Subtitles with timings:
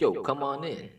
[0.00, 0.90] Yo, come on in.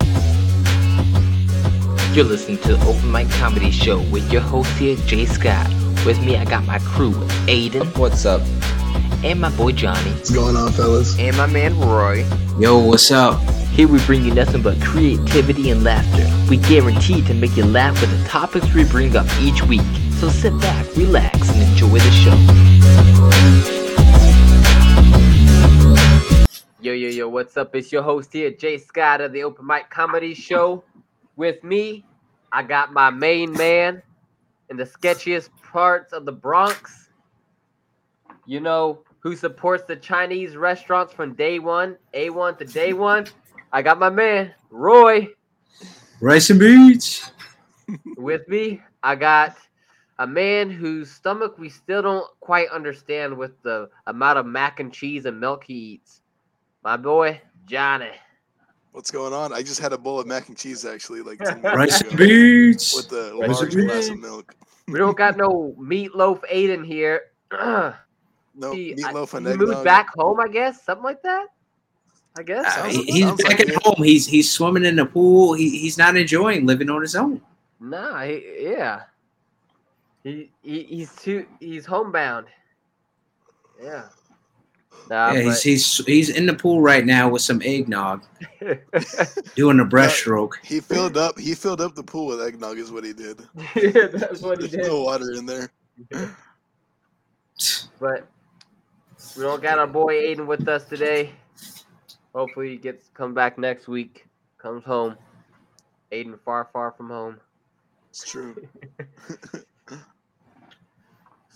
[2.13, 5.69] You're listening to the Open Mic Comedy Show with your host here, Jay Scott.
[6.05, 7.13] With me, I got my crew,
[7.47, 7.97] Aiden.
[7.97, 8.41] What's up?
[9.23, 10.11] And my boy Johnny.
[10.11, 11.17] What's going on, fellas?
[11.17, 12.25] And my man Roy.
[12.59, 13.39] Yo, what's up?
[13.69, 16.27] Here we bring you nothing but creativity and laughter.
[16.49, 19.79] We guarantee to make you laugh with the topics we bring up each week.
[20.19, 22.11] So sit back, relax, and enjoy the
[23.71, 23.78] show.
[26.99, 27.73] Yo, yo, what's up?
[27.77, 30.83] It's your host here, Jay Scott of the Open Mic Comedy Show.
[31.37, 32.03] With me,
[32.51, 34.03] I got my main man
[34.69, 37.07] in the sketchiest parts of the Bronx.
[38.45, 43.27] You know, who supports the Chinese restaurants from day one, A1 to day one.
[43.71, 45.29] I got my man, Roy.
[46.19, 47.31] Rice and beans.
[48.17, 49.55] With me, I got
[50.17, 54.91] a man whose stomach we still don't quite understand with the amount of mac and
[54.91, 56.19] cheese and milk he eats.
[56.83, 58.11] My boy, Johnny.
[58.91, 59.53] What's going on?
[59.53, 62.93] I just had a bowl of mac and cheese actually, like Rice minutes and beans.
[62.95, 64.55] with the Rice large glass of milk.
[64.87, 67.21] We don't got no meatloaf Aiden here.
[67.51, 69.85] No He- I- meatloaf and he moved eggnog.
[69.85, 71.47] back home, I guess, something like that.
[72.37, 72.65] I guess.
[72.65, 73.83] Uh, Sounds- he- he's sounds back like at it.
[73.83, 74.03] home.
[74.03, 75.53] He's he's swimming in the pool.
[75.53, 77.41] He, he's not enjoying living on his own.
[77.79, 79.03] Nah, he, yeah.
[80.23, 82.47] He, he he's too he's homebound.
[83.81, 84.09] Yeah.
[85.09, 88.23] Nah, yeah, he's, he's he's in the pool right now with some eggnog,
[89.55, 90.53] doing a breaststroke.
[90.63, 91.39] He filled up.
[91.39, 92.77] He filled up the pool with eggnog.
[92.77, 93.41] Is what he did.
[93.75, 94.91] yeah, that's what he There's did.
[94.91, 95.69] no water in there.
[97.99, 98.25] But
[99.35, 101.33] we don't got our boy Aiden with us today.
[102.33, 104.25] Hopefully he gets come back next week.
[104.57, 105.17] Comes home.
[106.13, 107.37] Aiden far, far from home.
[108.11, 108.55] It's true.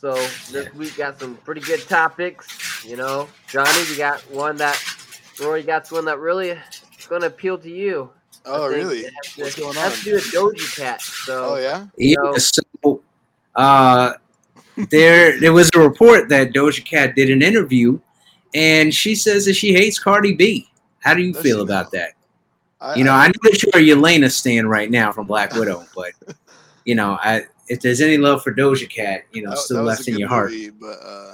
[0.04, 0.16] So
[0.52, 2.73] this week got some pretty good topics.
[2.86, 4.82] You know, Johnny, we got one that
[5.42, 6.60] Rory got one that really is
[7.08, 8.10] gonna appeal to you.
[8.46, 9.00] Oh, really?
[9.00, 9.98] it to- What's going has on?
[10.00, 11.02] to do with Doja Cat.
[11.02, 11.86] So Oh, yeah.
[11.98, 13.02] Yeah, so
[13.56, 14.14] uh,
[14.90, 18.00] there there was a report that Doja Cat did an interview,
[18.54, 20.70] and she says that she hates Cardi B.
[21.00, 22.00] How do you Does feel about now?
[22.00, 22.14] that?
[22.82, 25.86] I, You know, I know that you're a Yelena stan right now from Black Widow,
[25.96, 26.12] but
[26.86, 29.84] you know, I if there's any love for Doja Cat, you know, that- still that
[29.84, 30.52] left in good your heart.
[30.82, 31.33] but uh,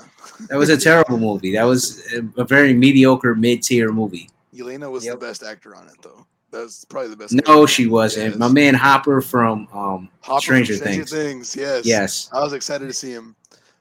[0.50, 1.53] That was a terrible movie.
[1.53, 4.29] That was a, a very mediocre mid-tier movie.
[4.57, 5.19] Elena was Yep.
[5.19, 6.25] the best actor on it, though.
[6.51, 7.33] That was probably the best.
[7.33, 7.67] No, actor.
[7.67, 8.29] she wasn't.
[8.31, 8.39] Yes.
[8.39, 11.11] My man Hopper from um, Hopper from Stranger Things.
[11.11, 11.55] Things.
[11.55, 11.85] Yes.
[11.85, 13.35] Yes, I was excited to see him.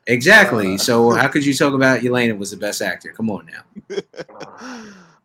[0.06, 0.74] exactly.
[0.74, 3.12] Uh, so how could you talk about Elena was the best actor?
[3.12, 3.96] Come on now.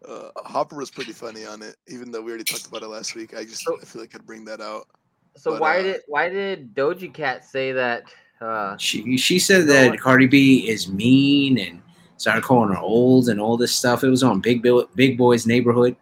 [0.07, 3.15] uh, Hopper was pretty funny on it, even though we already talked about it last
[3.15, 3.35] week.
[3.35, 4.87] I just So- I feel like I'd bring that out.
[5.35, 8.03] so but, why uh, did why did Doja Cat say that?
[8.41, 9.99] Uh, She she said that?
[9.99, 11.81] Cardi B is mean and
[12.17, 14.03] started calling her old and all this stuff.
[14.03, 15.95] It was on Big Bill, Big Boy's neighborhood,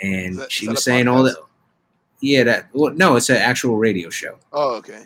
[0.00, 1.36] and that- she was saying all that.
[2.20, 4.38] Yeah, that well, no, it's an actual radio show.
[4.52, 5.04] Oh, okay.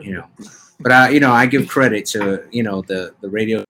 [0.00, 0.26] you know.
[0.80, 3.64] But I, you know, I give credit to you know the the radio,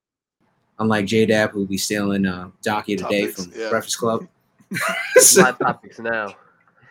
[0.78, 3.68] unlike J Dab who be stealing uh, Donkey today Topics, from yeah.
[3.70, 4.28] Breakfast Club.
[5.36, 6.34] my topics now.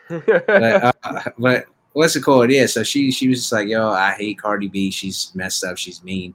[0.09, 0.91] but, uh,
[1.37, 2.51] but what's it called?
[2.51, 4.91] Yeah, so she she was just like, yo, I hate Cardi B.
[4.91, 5.77] She's messed up.
[5.77, 6.33] She's mean.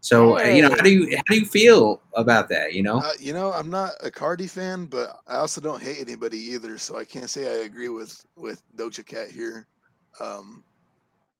[0.00, 2.74] So uh, you know, how do you how do you feel about that?
[2.74, 5.98] You know, Uh, you know, I'm not a Cardi fan, but I also don't hate
[6.00, 9.66] anybody either, so I can't say I agree with with Doja Cat here.
[10.20, 10.62] Um,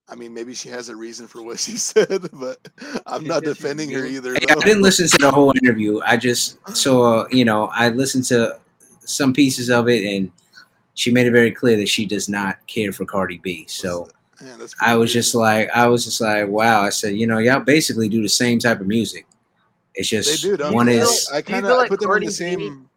[0.09, 2.59] I mean, maybe she has a reason for what she said, but
[3.07, 4.35] I'm not defending her either.
[4.35, 6.01] Hey, I didn't listen to the whole interview.
[6.05, 8.59] I just saw, you know, I listened to
[9.01, 10.31] some pieces of it, and
[10.97, 13.65] she made it very clear that she does not care for Cardi B.
[13.69, 14.09] So.
[14.43, 16.83] Man, that's I was just like, I was just like, wow.
[16.83, 19.27] I said, you know, y'all basically do the same type of music.
[19.97, 20.57] It's just do.
[20.57, 20.99] Don't one they?
[20.99, 22.91] is I kind of like put them in Cardi the B- same.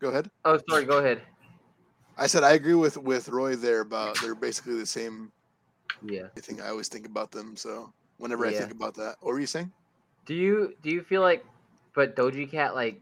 [0.00, 0.30] Go ahead.
[0.44, 0.84] oh, sorry.
[0.84, 1.22] Go ahead.
[2.18, 5.32] I said I agree with with Roy there about they're basically the same.
[6.02, 6.26] Yeah.
[6.36, 7.56] I think I always think about them.
[7.56, 9.72] So whenever I think about that, what were you saying?
[10.26, 11.44] Do you do you feel like,
[11.94, 13.00] but Doja Cat like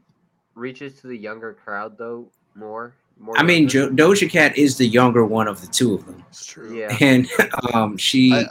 [0.54, 2.94] reaches to the younger crowd though more?
[3.18, 3.36] More.
[3.38, 6.44] I mean, jo- Doja Cat is the younger one of the two of them, It's
[6.44, 6.76] true.
[6.76, 6.96] Yeah.
[7.00, 7.26] and
[7.74, 8.32] um, she.
[8.34, 8.46] I-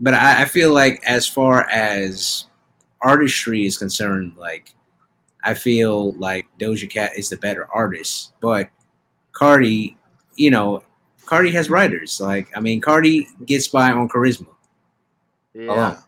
[0.00, 2.46] but I, I feel like, as far as
[3.02, 4.72] artistry is concerned, like
[5.44, 8.70] I feel like Doja Cat is the better artist, but
[9.32, 9.96] Cardi,
[10.36, 10.82] you know,
[11.26, 12.20] Cardi has writers.
[12.20, 14.46] Like, I mean, Cardi gets by on charisma.
[15.52, 15.66] yeah.
[15.72, 15.98] alone.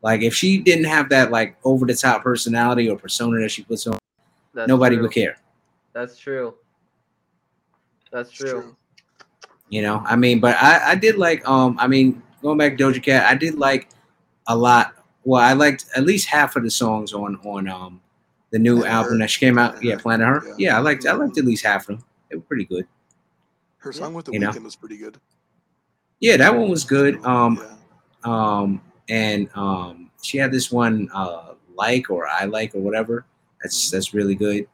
[0.00, 3.62] Like if she didn't have that like over the top personality or persona that she
[3.62, 3.98] puts on,
[4.54, 5.02] That's nobody true.
[5.02, 5.38] would care.
[5.92, 6.54] That's true.
[8.12, 8.76] That's It's true.
[9.68, 12.84] You know, I mean, but I, I did like um I mean going back to
[12.84, 13.88] Doja Cat, I did like
[14.46, 14.94] a lot.
[15.24, 18.00] Well, I liked at least half of the songs on on um
[18.50, 19.18] the new Planet album Her.
[19.18, 19.72] that she came out.
[19.72, 20.00] Planet Yeah, Her.
[20.00, 20.42] Planet Her.
[20.48, 20.54] Yeah.
[20.58, 22.04] Yeah, I liked I liked at least half of them.
[22.30, 22.86] They were pretty good.
[23.78, 24.50] Her song with the You know.
[24.50, 25.18] Weeknd was pretty good.
[26.20, 27.22] Yeah, that one was good.
[27.24, 27.76] Um, yeah.
[28.24, 33.24] um, and um, she had this one uh, like or I like or whatever.
[33.62, 33.90] That's Mhm.
[33.92, 34.66] that's really good.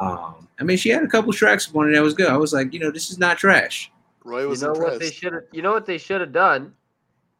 [0.00, 2.28] Um, I mean, she had a couple tracks on it that was good.
[2.28, 3.90] I was like, you know, this is not trash.
[4.24, 5.14] Roy You was know what they impressed.
[5.14, 5.42] should have.
[5.52, 6.74] You know what they should have done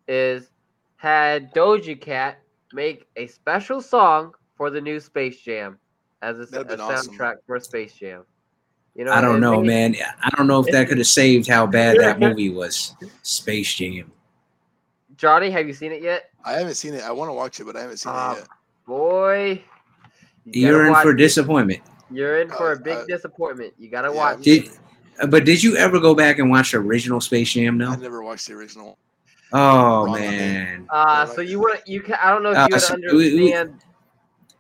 [0.08, 0.50] is
[0.96, 2.38] had Doja Cat
[2.72, 5.78] make a special song for the new Space Jam
[6.22, 7.14] as a, a been awesome.
[7.16, 8.24] soundtrack for Space Jam.
[8.94, 9.94] You know, I don't and know, man.
[10.22, 12.94] I don't know if that could have saved how bad that movie was.
[13.22, 14.10] Space Jam.
[15.16, 16.30] Johnny, have you seen it yet?
[16.44, 17.02] I haven't seen it.
[17.02, 18.48] I want to watch it, but I haven't seen Ah, it yet.
[18.86, 19.62] Boy,
[20.46, 21.16] you You're in for it.
[21.16, 21.80] disappointment.
[22.10, 23.74] You're in for Uh, a big uh, disappointment.
[23.78, 24.42] You gotta yeah, watch it.
[24.44, 24.70] Did,
[25.20, 27.78] uh, but did you ever go back and watch the original Space Jam?
[27.78, 28.98] No, I never watched the original.
[29.52, 32.74] Oh Wrong man, Uh, so you would you can I don't know if Uh, you
[32.74, 33.80] would so we- we- understand.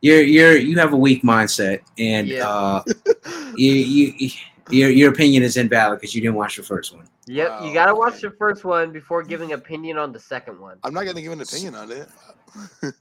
[0.00, 2.48] you're you're you have a weak mindset, and Yeah.
[2.48, 2.82] uh,
[3.56, 4.30] you, you
[4.70, 7.06] your your opinion is invalid because you didn't watch the first one.
[7.26, 8.28] Yep, Wow, you gotta watch okay.
[8.28, 10.78] the first one before giving opinion on the second one.
[10.82, 12.08] I'm not gonna give an opinion on it.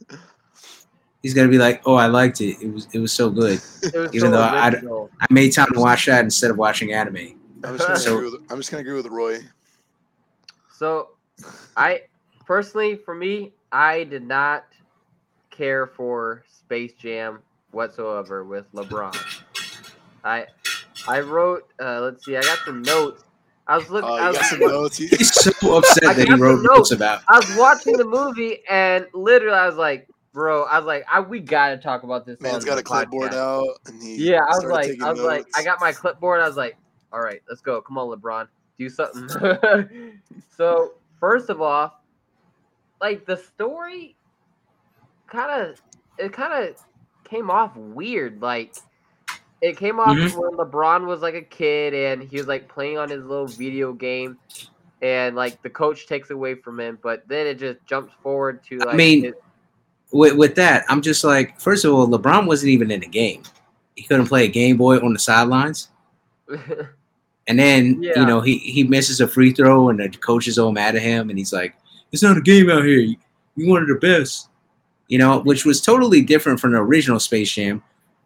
[1.21, 2.61] He's gonna be like, "Oh, I liked it.
[2.61, 3.59] It was it was so good.
[3.93, 5.09] Was Even so though I- original.
[5.19, 8.31] I made time to watch that instead of watching anime." I'm just gonna, So- agree,
[8.31, 9.39] with, I'm just gonna agree with Roy.
[10.73, 11.09] So,
[11.75, 12.03] I
[12.45, 14.65] personally, for me, I did not
[15.49, 17.39] care for Space Jam
[17.71, 19.15] whatsoever with LeBron.
[20.23, 20.45] I
[21.07, 21.69] I wrote.
[21.81, 22.37] Uh, let's see.
[22.37, 23.23] I got some notes.
[23.67, 24.09] I was looking.
[24.09, 24.97] Oh, I you got was, some notes.
[24.97, 26.77] He's so upset that he wrote notes.
[26.77, 27.21] notes about.
[27.27, 31.19] I was watching the movie and literally I was like, bro, I was like, I,
[31.19, 32.39] we gotta talk about this.
[32.41, 33.35] Man's on got the a clipboard podcast.
[33.35, 36.41] out, and he Yeah, I was like, I was like, I got my clipboard.
[36.41, 36.77] I was like,
[37.11, 37.81] all right, let's go.
[37.81, 38.47] Come on, LeBron,
[38.77, 40.19] do something.
[40.57, 42.01] so first of all,
[43.01, 44.15] like the story,
[45.27, 45.81] kind of,
[46.17, 46.75] it kind of
[47.23, 48.41] came off weird.
[48.41, 48.75] Like
[49.61, 50.35] it came off Mhm.
[50.37, 53.93] when LeBron was like a kid and he was like playing on his little video
[53.93, 54.37] game.
[55.01, 58.79] And like the coach takes away from him, but then it just jumps forward to
[58.79, 59.33] like mean, his-
[60.11, 63.43] With with that, I'm just like, first of all, LeBron wasn't even in the game.
[63.95, 65.89] He couldn't play a Game Boy on the sidelines.
[67.47, 68.19] And then Yeah.
[68.19, 71.01] you know he he misses a free throw, and the coach is all mad at
[71.01, 71.73] him, and he's like,
[72.11, 72.99] "It's not a game out here.
[72.99, 73.15] You,
[73.55, 74.49] you wanted the best."
[75.07, 77.81] You know, which was totally different from the original Space Jam,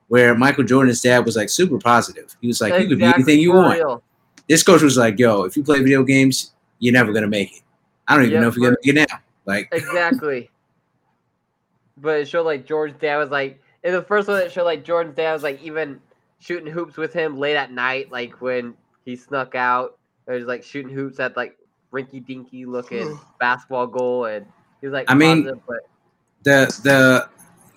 [0.10, 2.36] where Michael Jordan's dad was like super positive.
[2.42, 4.04] He was like, "You could be anything you want." real.
[4.50, 7.64] This coach was like, "Yo, if you play video games, you're never gonna make it.
[8.10, 10.50] I don't even Yeah, know if you're gonna make it now." Like, Exactly.
[11.98, 14.84] But it showed like George's dad was like in the first one it showed like
[14.84, 16.00] Jordan's dad was like even
[16.40, 18.74] shooting hoops with him late at night, like when
[19.06, 19.98] he snuck out.
[20.28, 21.58] It was like shooting hoops at like
[21.92, 24.46] rinky dinky looking basketball goal and
[24.82, 25.78] he was like I mean, but
[26.44, 27.30] the the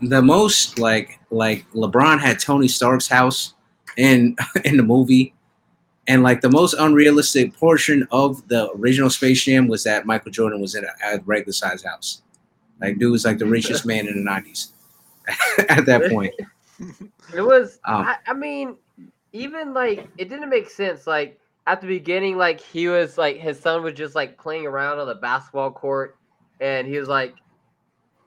[0.09, 3.55] the most like like LeBron had Tony Stark's house
[3.97, 5.35] in in the movie,
[6.07, 10.61] and like the most unrealistic portion of the original Space Jam was that Michael Jordan
[10.61, 12.23] was in a, a regular size house.
[12.81, 14.73] Like dude was like the richest man in the nineties
[15.69, 16.35] at that point.
[17.35, 18.77] it was Um, I, I mean,
[19.33, 21.07] even like it didn't make sense.
[21.07, 24.99] Like at the beginning, like he was like his son was just like playing around
[24.99, 26.17] on the basketball court,
[26.61, 27.35] and he was like,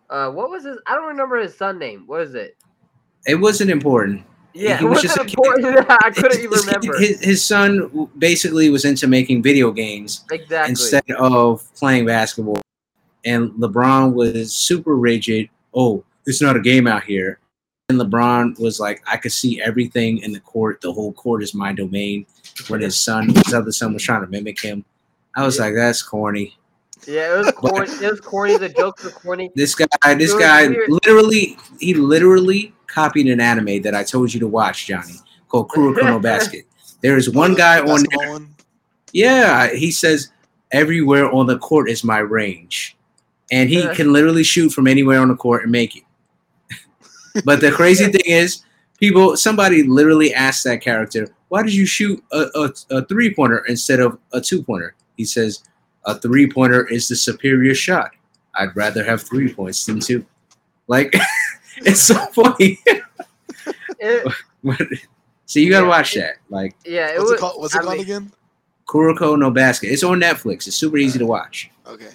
[0.10, 0.78] uh, what was his?
[0.86, 2.04] I don't remember his son name.
[2.08, 2.58] What is it?
[3.26, 4.26] It wasn't important.
[4.54, 5.86] Yeah, He it was wasn't just important.
[6.04, 10.72] I couldn't even remember His, his son basically was into making video games exactly.
[10.72, 12.60] instead of playing basketball.
[13.26, 15.50] And LeBron was super rigid.
[15.74, 17.40] Oh, it's not a game out here.
[17.90, 20.80] And LeBron was like, I could see everything in the court.
[20.82, 22.26] The whole court is my domain.
[22.68, 24.86] When his son, his other son, was trying to mimic him,
[25.36, 25.66] I was Yeah.
[25.66, 26.56] like, that's corny.
[27.08, 27.90] yeah, it was corny.
[27.90, 28.58] It was corny.
[28.58, 29.52] The jokes were corny.
[29.56, 30.90] This guy, this guy, weird.
[30.90, 35.16] literally, he literally copied an anime that I told you to watch, Johnny,
[35.48, 36.66] called Kuroko no Basket.
[37.02, 38.40] There is one guy on there.
[39.14, 40.30] Yeah, he says
[40.72, 42.96] everywhere on the court is my range,
[43.52, 43.94] and he Yeah.
[43.94, 46.04] can literally shoot from anywhere on the court and make it.
[47.46, 48.64] but the crazy thing is,
[49.00, 53.60] people, somebody literally asked that character, "Why did you shoot a, a, a three pointer
[53.68, 55.64] instead of a two pointer?" He says,
[56.06, 58.12] "A three pointer is the superior shot.
[58.56, 60.26] I'd rather have three points than two.
[60.88, 61.14] Like,
[61.78, 62.80] it's so funny.
[64.02, 64.32] It-
[65.46, 66.36] so you gotta Yeah, watch it- that.
[66.50, 67.32] Like yeah, it What's was.
[67.32, 67.62] it called?
[67.62, 68.32] What's it called mean, again?
[68.88, 69.88] Kuroko no Basket.
[69.92, 70.68] It's on Netflix.
[70.68, 71.70] It's super easy to watch.
[71.86, 72.10] Okay.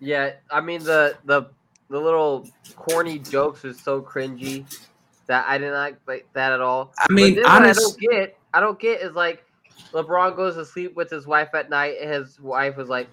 [0.00, 1.46] Yeah, I mean the the
[1.88, 4.64] the little corny jokes was so cringy
[5.26, 6.92] that I didn't like, like that at all.
[6.98, 9.44] I mean, what I don't get, I don't get is like
[9.92, 13.08] LeBron goes to sleep with his wife at night, and his wife was like,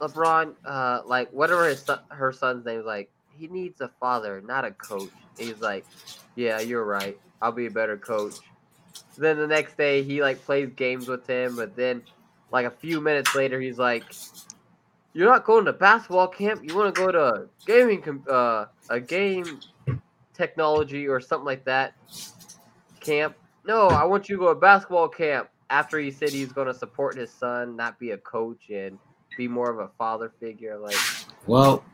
[0.00, 4.40] LeBron, uh, like whatever his son, her son's name is, like he needs a father,
[4.40, 5.10] not a coach.
[5.38, 5.84] And he's like,
[6.36, 7.18] yeah, you're right.
[7.40, 8.34] I'll be a better coach.
[9.16, 12.02] Then the next day he like plays games with him, but then
[12.52, 14.04] like a few minutes later he's like,
[15.12, 16.62] "You're not going to basketball camp.
[16.62, 19.60] You want to go to gaming uh, a game
[20.34, 21.94] technology or something like that
[23.00, 25.48] camp." No, I want you to go to basketball camp.
[25.70, 28.98] After he said he's going to support his son, not be a coach and
[29.36, 30.96] be more of a father figure, like
[31.46, 31.84] Well,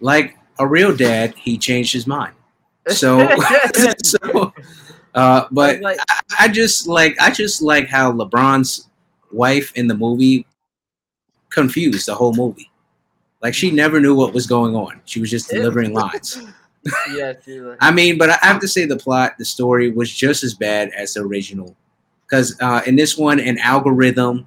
[0.00, 2.34] like a real dad, he changed his mind.
[2.88, 3.28] So,
[4.04, 4.52] so,
[5.14, 8.88] uh, but like, I, I just like I just like how LeBron's
[9.32, 10.46] wife in the movie
[11.50, 12.70] confused the whole movie.
[13.42, 15.00] Like she never knew what was going on.
[15.04, 16.42] She was just delivering lines.
[17.14, 20.42] yeah, like, I mean, but I have to say the plot, the story was just
[20.42, 21.76] as bad as the original.
[22.26, 24.46] Because uh, in this one, an algorithm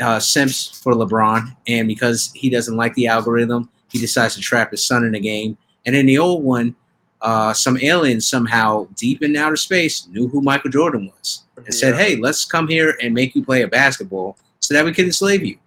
[0.00, 4.70] uh, simps for LeBron, and because he doesn't like the algorithm, he decides to trap
[4.70, 5.58] his son in the game.
[5.84, 6.74] And in the old one,
[7.20, 11.94] uh, some aliens somehow deep in outer space knew who Michael Jordan was and said,
[11.94, 15.44] "Hey, let's come here and make you play a basketball so that we can enslave
[15.44, 15.58] you."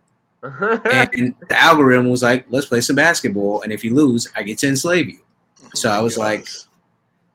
[0.91, 4.57] And the algorithm was like, "Let's play some basketball, and if you lose, I get
[4.59, 5.19] to enslave you."
[5.73, 6.47] So I was like,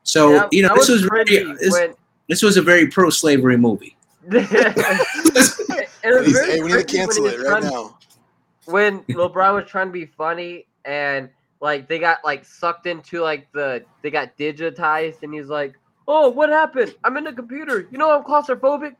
[0.03, 1.93] So Yeah, you know, this was very, this, when-
[2.27, 3.95] this was a very pro-slavery movie.
[4.31, 5.35] it
[6.03, 7.97] was hey, we need to cancel it right trying- now.
[8.65, 13.51] when LeBron was trying to be funny and like they got like sucked into like
[13.51, 15.75] the they got digitized and he's like,
[16.07, 16.95] "Oh, what happened?
[17.03, 17.87] I'm in the computer.
[17.91, 18.95] You know I'm claustrophobic.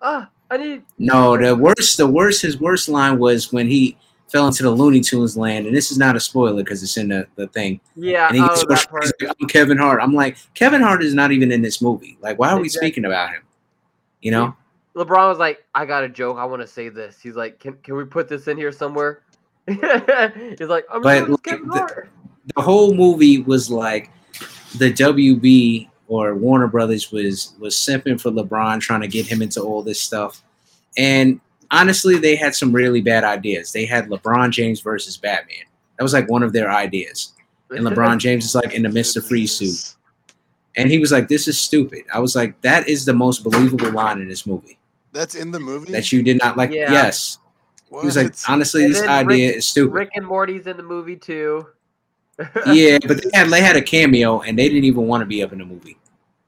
[0.00, 3.96] Ah, I need." No, the worst, the worst, his worst line was when he
[4.28, 7.08] fell into the Looney Tunes land, and this is not a spoiler because it's in
[7.08, 7.80] the, the thing.
[7.96, 9.04] Yeah, And he oh, gets that part.
[9.20, 10.00] like, I'm Kevin Hart.
[10.00, 12.16] I'm like, Kevin Hart is not even in this movie.
[12.20, 13.42] Like, why are we speaking about him?
[14.22, 14.56] You know?
[14.96, 16.36] LeBron was like, "I got a joke.
[16.38, 19.22] I want to say this." He's like, "Can can we put this in here somewhere?"
[19.66, 19.78] he's
[20.68, 22.08] like, "I'm But, like, Kevin the- Hart."
[22.56, 24.10] the whole movie was like
[24.78, 29.62] the WB or Warner Brothers was was simping for LeBron, trying to get him into
[29.62, 30.42] all this stuff.
[30.98, 31.40] And
[31.70, 33.70] honestly, they had some really bad ideas.
[33.72, 35.64] They had LeBron James versus Batman.
[35.96, 37.32] That was like one of their ideas.
[37.70, 39.24] And LeBron James is like in the Mr.
[39.24, 39.94] Freeze suit.
[40.76, 42.02] And he was like, This is stupid.
[42.12, 44.78] I was like, That is the most believable line in this movie.
[45.12, 45.92] That's in the movie.
[45.92, 46.72] That you did not like.
[46.72, 46.90] Yeah.
[46.90, 47.38] Yes.
[47.88, 48.00] What?
[48.00, 49.92] He was like, honestly, And this idea Rick- is stupid.
[49.92, 51.68] Rick and Morty's in the movie too.
[52.66, 55.42] Yeah, but they had they had a cameo and they didn't even want to be
[55.42, 55.96] up in the movie.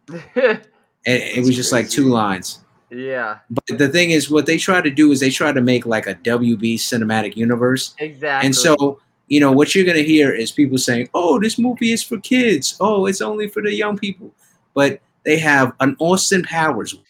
[1.04, 2.60] And it was just like two lines.
[2.88, 5.84] yeah, But the thing is, what they try to do is they try to make
[5.84, 7.94] like a WB cinematic universe.
[7.98, 8.46] exactly.
[8.46, 11.90] And so, you know, what you're going to hear is people saying, oh, this movie
[11.90, 12.76] is for kids.
[12.80, 14.30] Oh, it's only for the young people.
[14.74, 17.06] But they have an Austin Powers world,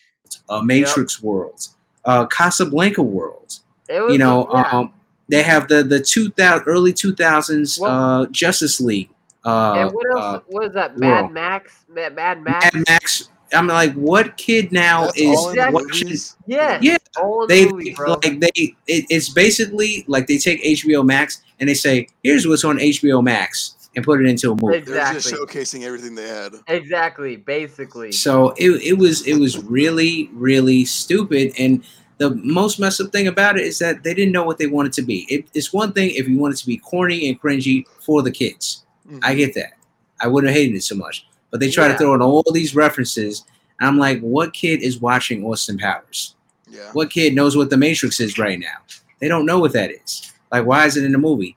[0.48, 1.68] a Matrix world,
[2.06, 3.58] a Casablanca world.
[3.90, 4.70] it was You know, yeah.
[4.70, 4.94] um,
[5.32, 7.90] they have the the 2000 early 2000s Well-
[8.22, 9.08] uh, Justice League.
[9.44, 10.20] Uh, and what else?
[10.24, 10.96] uh, what is that?
[10.98, 11.32] Mad world.
[11.32, 11.84] Max?
[11.92, 12.74] Mad, Mad Max?
[12.74, 13.28] Mad Max.
[13.54, 16.06] I'm like, what kid now That's is all in the watching?
[16.06, 16.36] movies?
[16.46, 16.82] Yes.
[16.82, 18.12] Yeah, All in They the movie, bro.
[18.22, 18.50] like they.
[18.86, 23.22] It, it's basically like they take HBO Max and they say, "Here's what's on HBO
[23.22, 24.78] Max," and put it into a movie.
[24.80, 25.60] They're just exactly.
[25.60, 26.52] showcasing everything they had.
[26.68, 27.36] Exactly.
[27.36, 28.12] Basically.
[28.12, 31.82] So it, it was it was really really stupid and.
[32.22, 34.92] The most messed up thing about it is that they didn't know what they wanted
[34.92, 35.26] to be.
[35.28, 38.30] It, it's one thing if you want it to be corny and cringy for the
[38.30, 38.84] kids.
[39.10, 39.18] Mhm.
[39.24, 39.72] I get that.
[40.20, 41.26] I wouldn't have hated it so much.
[41.50, 41.92] But they try Yeah.
[41.94, 43.42] to throw in all these references.
[43.80, 46.36] And I'm like, what kid is watching Austin Powers?
[46.70, 46.90] yeah.
[46.92, 48.78] What kid knows what the Matrix is right now?
[49.18, 50.30] They don't know what that is.
[50.52, 51.56] Like, why is it in the movie?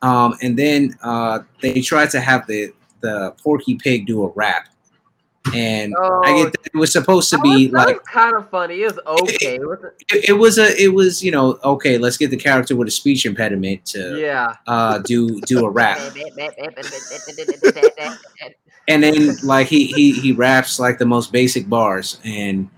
[0.00, 4.68] Um, and then uh, they tried to have the the Porky Pig do a rap,
[5.54, 8.82] and oh, I get that it was supposed to be was, like kind of funny.
[8.82, 9.56] It was okay.
[9.56, 12.88] It it, it was a it was you know okay let's get the character with
[12.88, 14.56] a speech impediment to yeah.
[14.66, 15.98] uh, do do a rap,
[18.88, 22.68] and then like he he he raps like the most basic bars, and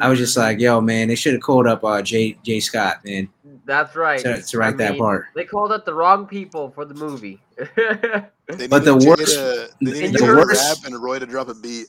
[0.00, 0.24] I was Mm-hmm.
[0.24, 3.28] just like, yo man, they should have called up uh, Jay Jay Scott man
[3.66, 4.20] That's right.
[4.20, 5.26] to, to write I that mean, part.
[5.34, 7.40] They called up the wrong people for the movie.
[8.46, 11.24] They But the needed worst- to- they needed the to worst- rap and Roy to
[11.24, 11.86] drop a beat.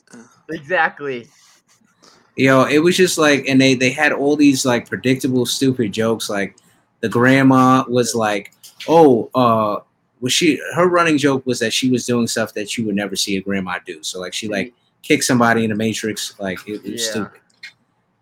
[0.50, 1.28] exactly.
[2.36, 5.92] You know, it was just like, and they they had all these like predictable, stupid
[5.92, 6.30] jokes.
[6.30, 6.56] Like
[7.00, 8.54] the grandma was like,
[8.88, 9.80] "Oh, uh,
[10.20, 13.16] was she?" Her running joke was that she was doing stuff that you would never
[13.16, 14.02] see a grandma do.
[14.02, 16.34] So like, she like kicked somebody in the Matrix.
[16.38, 17.10] Like it, it was Yeah.
[17.10, 17.40] stupid.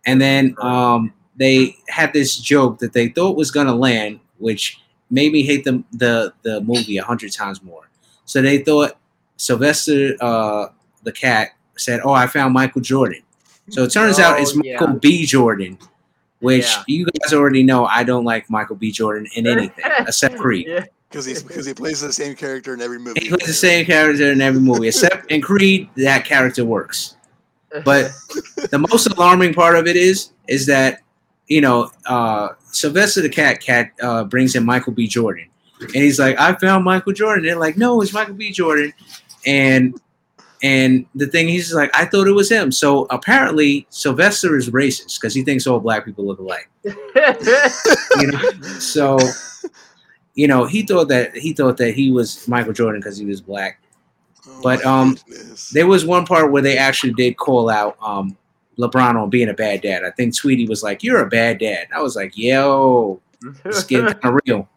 [0.06, 5.32] And then um, they had this joke that they thought was gonna land, which made
[5.32, 7.88] me hate the the the movie a hundred times more.
[8.24, 8.96] So they thought
[9.36, 10.68] Sylvester uh,
[11.02, 13.22] the cat said, "Oh, I found Michael Jordan."
[13.70, 14.98] So it turns out it's Oh, Michael yeah.
[15.00, 15.26] B.
[15.26, 15.78] Jordan,
[16.40, 16.82] which Yeah.
[16.86, 17.86] you guys already know.
[17.86, 18.90] I don't like Michael B.
[18.92, 20.66] Jordan in anything except Creed.
[20.68, 20.84] Yeah.
[21.08, 23.20] Because he's because he plays the same character in every movie.
[23.20, 25.88] He plays the same character in every movie except in Creed.
[25.96, 27.16] That character works.
[27.84, 28.10] But
[28.70, 31.00] the most alarming part of it is is that
[31.48, 35.06] you know uh, Sylvester the cat cat uh, brings in Michael B.
[35.06, 35.48] Jordan,
[35.80, 38.50] and he's like, "I found Michael Jordan." They're like, "No, it's Michael B.
[38.50, 38.92] Jordan,"
[39.46, 40.00] and
[40.62, 45.20] and the thing he's like, "I thought it was him." So apparently Sylvester is racist
[45.20, 46.68] because he thinks all black people look alike.
[48.20, 49.18] You know, so
[50.34, 53.40] you know he thought that he thought that he was Michael Jordan because he was
[53.40, 53.80] black.
[54.46, 55.70] Oh But, um, goodness.
[55.70, 58.36] There was one part where they actually did call out um,
[58.78, 60.04] LeBron on being a bad dad.
[60.04, 63.20] I think Tweety was like, "You're a bad dad." I was like, "Yo,
[63.64, 64.68] it's getting kind of real."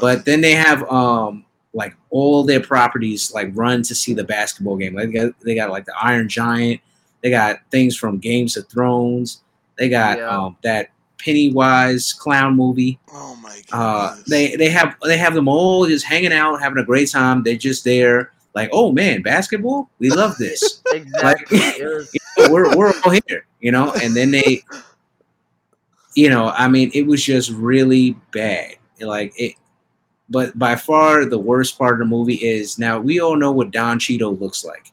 [0.00, 1.44] But then they have um
[1.74, 4.94] like all their properties like run to see the basketball game.
[4.94, 6.80] Like they got, they got like the Iron Giant.
[7.22, 9.42] They got things from Games of Thrones.
[9.76, 10.28] They got Yeah.
[10.28, 12.98] um that Pennywise clown movie.
[13.12, 14.12] oh my god!
[14.18, 17.42] Uh, they they have they have them all just hanging out, having a great time.
[17.42, 20.82] They're just there, like, oh man, basketball, we love this.
[20.92, 21.58] exactly.
[21.78, 23.92] It was, we're we're all here, you know.
[24.02, 24.62] And then they,
[26.14, 28.76] you know, I mean, it was just really bad.
[29.00, 29.54] Like it,
[30.30, 33.70] but by far the worst part of the movie is now we all know what
[33.70, 34.90] Don Cheadle looks like.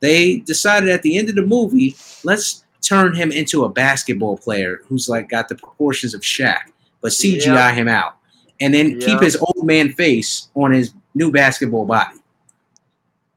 [0.00, 4.80] They decided at the end of the movie, let's turn him into a basketball player
[4.86, 7.72] who's like got the proportions of Shaq, but CGI Yeah.
[7.72, 8.16] him out,
[8.60, 12.16] and then keep his old man face on his new basketball body.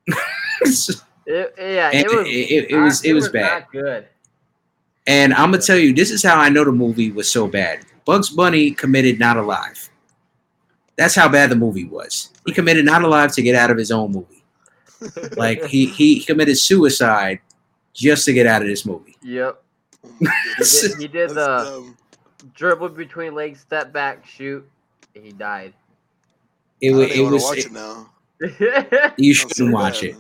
[0.62, 2.28] it, yeah, And it was.
[2.28, 3.62] it- it- it was- it was bad.
[3.62, 4.08] Not good.
[5.08, 7.86] And I'm gonna tell you, this is how I know the movie was so bad.
[8.06, 9.90] Bugs Bunny committed not alive.
[10.98, 12.30] That's how bad the movie was.
[12.46, 14.44] He committed not alive to get out of his own movie.
[15.38, 17.40] Like he he committed suicide
[17.94, 19.16] just to get out of this movie.
[19.22, 19.62] Yep.
[20.20, 20.28] He
[20.64, 21.98] did, he did the dumb.
[22.56, 24.68] dribble between legs, step back, shoot.
[25.16, 25.74] And he died.
[26.82, 28.10] It, I wa- it was watch it- it now.
[29.18, 30.10] You shouldn't watch bad.
[30.12, 30.16] it.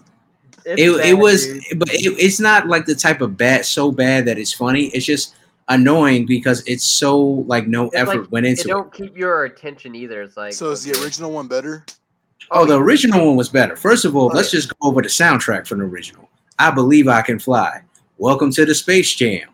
[0.67, 1.79] It's It, it was dude.
[1.79, 4.85] but it, it's not like the type of bad so bad that it's funny.
[4.87, 5.35] It's just
[5.67, 8.67] annoying because it's so like no It's effort like- went into it.
[8.67, 10.21] don't keep your attention either.
[10.23, 11.85] It's like So is the original one better?
[12.51, 13.75] Oh, the original one was better.
[13.75, 14.59] First of all, Oh, let's yeah.
[14.59, 16.29] just go over the soundtrack from the original.
[16.59, 17.81] I believe I can fly.
[18.17, 19.49] Welcome to the Space Jam.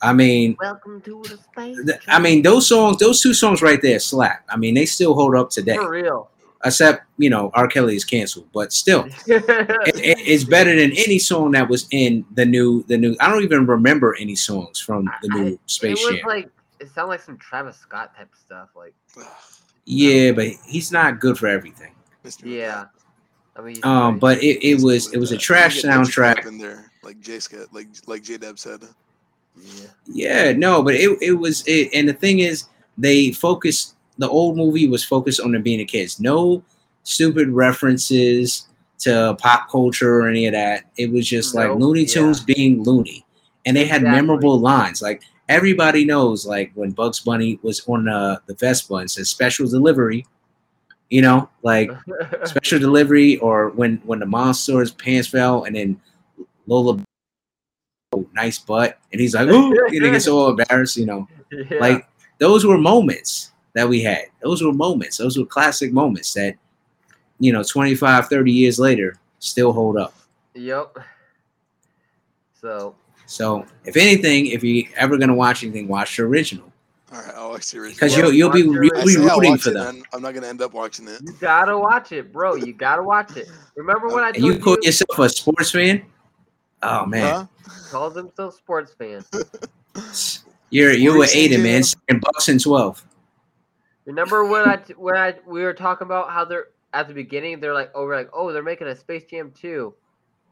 [0.00, 1.76] I mean, Welcome to the space.
[1.86, 4.44] th- I mean those songs, those two songs right there slap.
[4.48, 5.76] I mean, they still hold up today.
[5.76, 6.28] for real.
[6.64, 7.66] Except, you know, R.
[7.66, 9.44] Kelly is canceled, but still, it,
[9.96, 13.16] it- it's better than any song that was in the new, the new.
[13.20, 16.26] I don't even remember any songs from the I- new Space it was Jam.
[16.28, 18.68] like it sounded like some Travis Scott type stuff.
[18.76, 18.94] Like
[19.86, 21.94] yeah, but he's not good for everything.
[22.24, 22.42] Mr.
[22.44, 22.84] yeah,
[23.56, 26.46] I mean, Um, but it, it was it was a trash You get Edge soundtrack.
[26.46, 28.84] In there, like J Scott, like like J Deb said.
[29.60, 29.86] yeah.
[30.06, 33.96] Yeah, no, but it, it was it, and the thing is, they focused.
[34.18, 36.20] The old movie was focused on them being a kids.
[36.20, 36.62] No
[37.04, 38.68] stupid references
[39.00, 40.84] to pop culture or any of that.
[40.96, 42.14] It was just like Nope, Looney yeah.
[42.14, 43.24] Tunes being loony,
[43.66, 44.20] and they had Exactly.
[44.20, 45.02] memorable lines.
[45.02, 49.28] Like everybody knows, like when Bugs Bunny was on uh, the the Vespa and says
[49.28, 50.26] special delivery.
[51.10, 51.90] You know, like
[52.44, 56.00] special delivery, or when when the monster's pants fell and then
[56.66, 57.02] Lola.
[58.14, 60.96] Oh, nice butt, and he's like, "Oh," and he gets all embarrassed.
[60.96, 61.78] You know, yeah.
[61.80, 62.06] like
[62.38, 64.24] those were moments that we had.
[64.42, 65.16] Those were moments.
[65.16, 66.56] Those were classic moments that,
[67.38, 70.14] you know, 25, 30 years later still hold up.
[70.54, 70.96] yep.
[72.60, 72.94] So
[73.26, 76.70] So, if anything, if you're ever gonna watch anything, watch the original
[77.12, 77.94] All right, I'll watch the original.
[77.94, 79.96] because you'll you'll be watch the you'll be rooting for it, them.
[79.96, 81.20] and I'm not gonna end up watching it.
[81.24, 82.54] you gotta watch it, bro.
[82.54, 83.48] You gotta watch it.
[83.74, 86.02] Remember when I And told you you, call yourself a sports fan?
[86.82, 87.72] Oh man, Huh?
[87.90, 89.24] calls himself sports fan?
[90.70, 91.82] you're you're were you Aiden, man.
[91.82, 91.84] Jacob?
[92.08, 93.04] Second Bucks and twelve.
[94.04, 97.72] Remember when I when I we were talking about how they're at the beginning they're
[97.72, 99.94] like oh we're like oh they're making a Space Jam 2.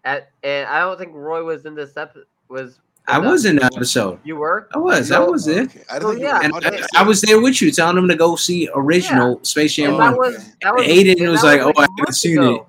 [0.04, 3.56] At and I don't think Roy was in this episode was I with was in
[3.56, 4.20] the episode.
[4.24, 4.68] You were?
[4.72, 5.10] I was.
[5.10, 5.32] I No.
[5.32, 5.62] was there.
[5.64, 5.82] Okay.
[5.90, 6.40] I Oh, didn't yeah.
[6.42, 9.94] And I, I was there with you, telling them to go see original Space Jam
[9.94, 10.10] And Oh, One.
[10.12, 12.66] that was that was Aiden and was that like, "Oh, I haven't seen ago.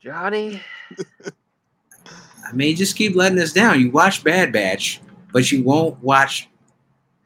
[0.00, 0.60] Johnny,
[2.46, 3.80] I mean, just keep letting us down.
[3.80, 5.00] You watch Bad Batch,
[5.32, 6.47] but you won't watch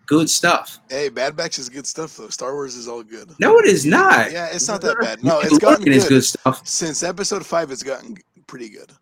[0.06, 0.78] good stuff.
[0.90, 2.28] Hey, Bad Batch is good stuff though.
[2.28, 3.32] Star Wars is all good.
[3.38, 4.30] No, it is not.
[4.32, 5.22] Yeah, it's not that bad.
[5.24, 6.08] No, it's gotten Mandalorian is good.
[6.10, 6.66] good stuff.
[6.66, 8.92] Since episode five, it's gotten pretty good,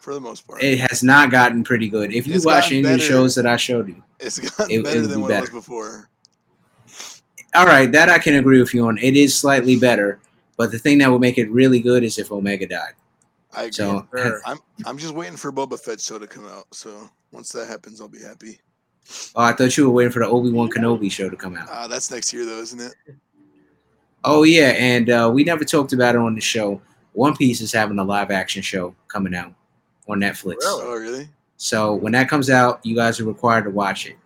[0.00, 0.62] for the most part.
[0.62, 2.12] It has not gotten pretty good.
[2.14, 4.70] If you It's watch gotten any of the shows that I showed you, It's gotten
[4.70, 6.08] it- it better would than be what it was before.
[7.54, 8.98] all right, that I can agree with you on.
[8.98, 10.20] It is slightly better,
[10.56, 12.94] but the thing that would make it really good is if Omega died.
[13.54, 13.72] I agree.
[13.72, 14.06] So
[14.44, 16.66] I'm I'm just waiting for Boba Fett show to come out.
[16.72, 18.58] So once that happens, I'll be happy.
[19.34, 21.68] Oh, I thought you were waiting for the Obi Wan Kenobi show to come out.
[21.70, 22.94] Uh, that's next year though, isn't it?
[24.24, 26.80] Oh yeah, and uh, we never talked about it on the show.
[27.12, 29.54] One Piece is having a live action show coming out.
[30.08, 30.56] on Netflix.
[30.60, 30.82] Really?
[30.84, 31.28] Oh, really?
[31.56, 34.16] So when that comes out, you guys are required to watch it.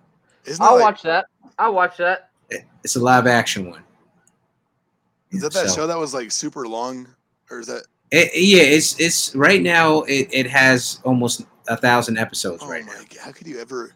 [0.44, 1.26] Isn't I'll like, watch that.
[1.58, 2.30] I'll watch that.
[2.82, 3.82] It's a live action one.
[5.30, 7.06] Is that that So- show that was like super long,
[7.50, 7.84] or is that?
[8.10, 10.02] It, yeah, it's it's right now.
[10.02, 12.98] It, it has almost a thousand episodes Oh right my now.
[13.00, 13.18] god!
[13.22, 13.94] How could you ever?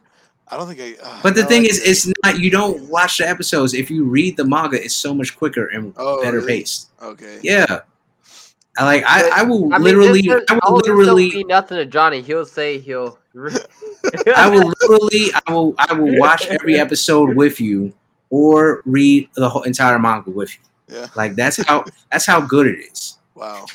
[0.54, 1.04] I don't think I.
[1.04, 1.90] Uh, But the no, thing I is, can't.
[1.90, 2.38] it's not.
[2.38, 3.74] You don't watch the episodes.
[3.74, 6.58] If you read the manga, it's so much quicker and Oh, better really?
[6.60, 6.90] paced.
[7.02, 7.40] okay.
[7.42, 7.80] Yeah,
[8.78, 9.02] I like.
[9.06, 10.22] I, I will I mean, literally.
[10.22, 11.30] this does- I will this literally.
[11.30, 12.22] mean nothing to Johnny.
[12.22, 13.18] He'll say he'll.
[14.36, 15.30] I will literally.
[15.46, 15.74] I will.
[15.78, 17.92] I will watch every episode with you,
[18.30, 20.60] or read the whole entire manga with you.
[20.96, 21.08] Yeah.
[21.16, 21.84] Like that's how.
[22.12, 23.18] That's how good it is.
[23.34, 23.66] Wow.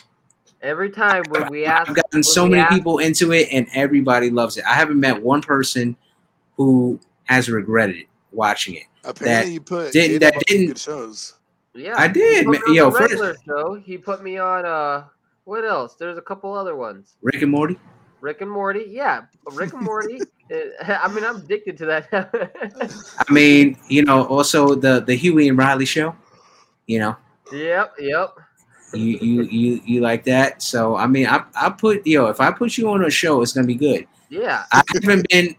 [0.61, 4.29] Every time when we ask, I've gotten so many ask- people into it, and everybody
[4.29, 4.63] loves it.
[4.65, 5.95] I haven't met one person
[6.59, 8.83] who has regretted watching it.
[9.05, 11.35] Apparently, you put didn't- that didn't- good shows.
[11.73, 12.61] Yeah, I he did, put man.
[12.61, 13.73] me on Yo, the first- show.
[13.75, 14.65] He put me on.
[14.65, 15.05] Uh,
[15.45, 15.95] what else?
[15.95, 17.15] There's a couple other ones.
[17.21, 17.79] Rick and Morty.
[18.19, 18.85] Rick and Morty.
[18.89, 19.21] Yeah,
[19.53, 20.19] Rick and Morty.
[20.51, 22.07] Uh, I mean, I'm addicted to that.
[23.19, 26.15] I mean, you know, also the the Huey and Riley show.
[26.87, 27.15] You know,
[27.53, 28.33] yep, yep.
[28.91, 30.63] you you you you like that.
[30.63, 33.53] So I mean, I I put yo, if I put you on a show, it's
[33.53, 34.07] gonna be good.
[34.29, 35.55] Yeah, I haven't been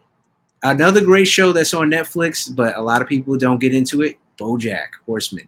[0.63, 4.19] another great show that's on Netflix, but a lot of people don't get into it.
[4.39, 5.47] BoJack Horseman,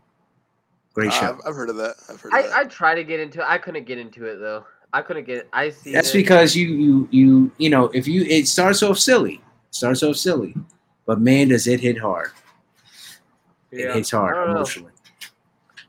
[0.95, 1.27] great Uh, show.
[1.27, 1.95] I've, I've heard of that.
[2.11, 2.53] I've heard of I, that.
[2.57, 3.47] I try to get into it.
[3.49, 4.65] I couldn't get into it though.
[4.93, 5.49] I couldn't get.
[5.53, 5.93] I see.
[5.93, 6.19] That's it.
[6.19, 10.55] because you you you you know if you it starts off silly, starts off silly,
[11.07, 12.31] but man, does it hit hard.
[13.71, 14.57] It Yeah, hits hard don't know.
[14.57, 14.93] emotionally.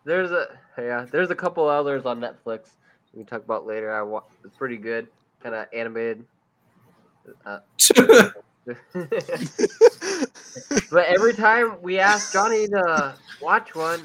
[0.06, 1.06] There's a yeah.
[1.12, 2.70] There's a couple others on Netflix
[3.14, 3.94] we can talk about later.
[3.94, 5.08] I wa- it's pretty good,
[5.42, 6.24] kind of animated.
[7.46, 7.60] Uh,
[10.91, 14.02] but every time we ask Johnny to watch one,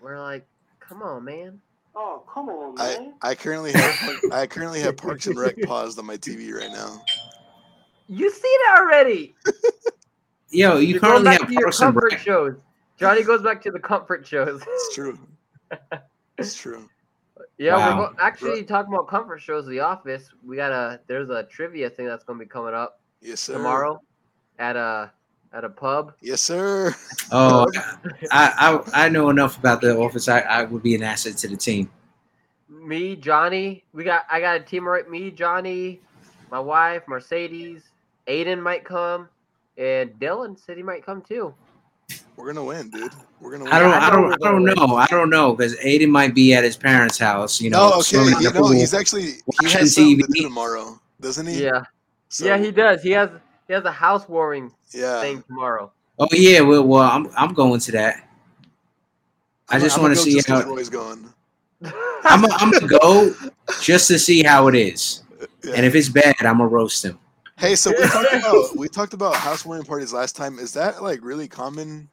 [0.00, 0.46] we're like,
[0.80, 1.60] "Come on, man."
[1.94, 3.14] Oh, come on, I, man.
[3.22, 7.00] I currently have I currently have Parks and Rec paused on my TV right now.
[8.08, 9.34] You seen it already.
[10.50, 12.18] Yo, you You're going currently have to your Parks and Rec.
[12.20, 12.56] shows.
[12.98, 14.62] Johnny goes back to the comfort shows.
[14.66, 15.18] It's true.
[16.38, 16.88] It's true.
[17.58, 17.98] Yeah, Wow.
[17.98, 19.66] we're go- actually talking about comfort shows.
[19.66, 20.28] The Office.
[20.44, 23.54] We got a there's a trivia thing that's gonna be coming up Yes, sir.
[23.54, 24.00] tomorrow
[24.58, 25.10] at a
[25.52, 26.12] at a pub.
[26.20, 26.94] Yes, sir.
[27.32, 27.66] Oh,
[28.30, 30.28] I, I I know enough about the office.
[30.28, 31.90] I, I would be an asset to the team.
[32.68, 33.82] Me, Johnny.
[33.92, 35.10] We got I got a team right.
[35.10, 36.00] Me, Johnny,
[36.52, 37.82] my wife, Mercedes,
[38.28, 39.28] Aiden might come,
[39.76, 41.52] and Dylan said he might come too.
[42.36, 43.12] We're gonna win, dude.
[43.40, 43.72] We're gonna win.
[43.72, 44.96] I don't I I know don't I don't know.
[44.96, 47.60] I don't know because Aiden might be at his parents' house.
[47.60, 48.40] You know, oh, no, okay.
[48.40, 48.70] You know, pool.
[48.70, 50.32] he's actually he watching has something to TV.
[50.32, 51.64] do tomorrow, doesn't he?
[51.64, 51.82] Yeah,
[52.28, 53.02] So, yeah, he does.
[53.02, 53.30] He has
[53.66, 55.20] he has a housewarming Yeah.
[55.20, 55.92] thing tomorrow.
[56.18, 58.28] Oh yeah, well, well I'm I'm going to that.
[59.68, 61.28] I just want to see how Roy's going.
[61.82, 63.34] I'm a, I'm gonna go
[63.80, 65.22] just to see how it is,
[65.62, 65.74] Yeah.
[65.76, 67.18] and if it's bad, I'm gonna roast him.
[67.58, 70.58] Hey, so we talked about we talked about housewarming parties last time.
[70.58, 72.08] Is that like really common?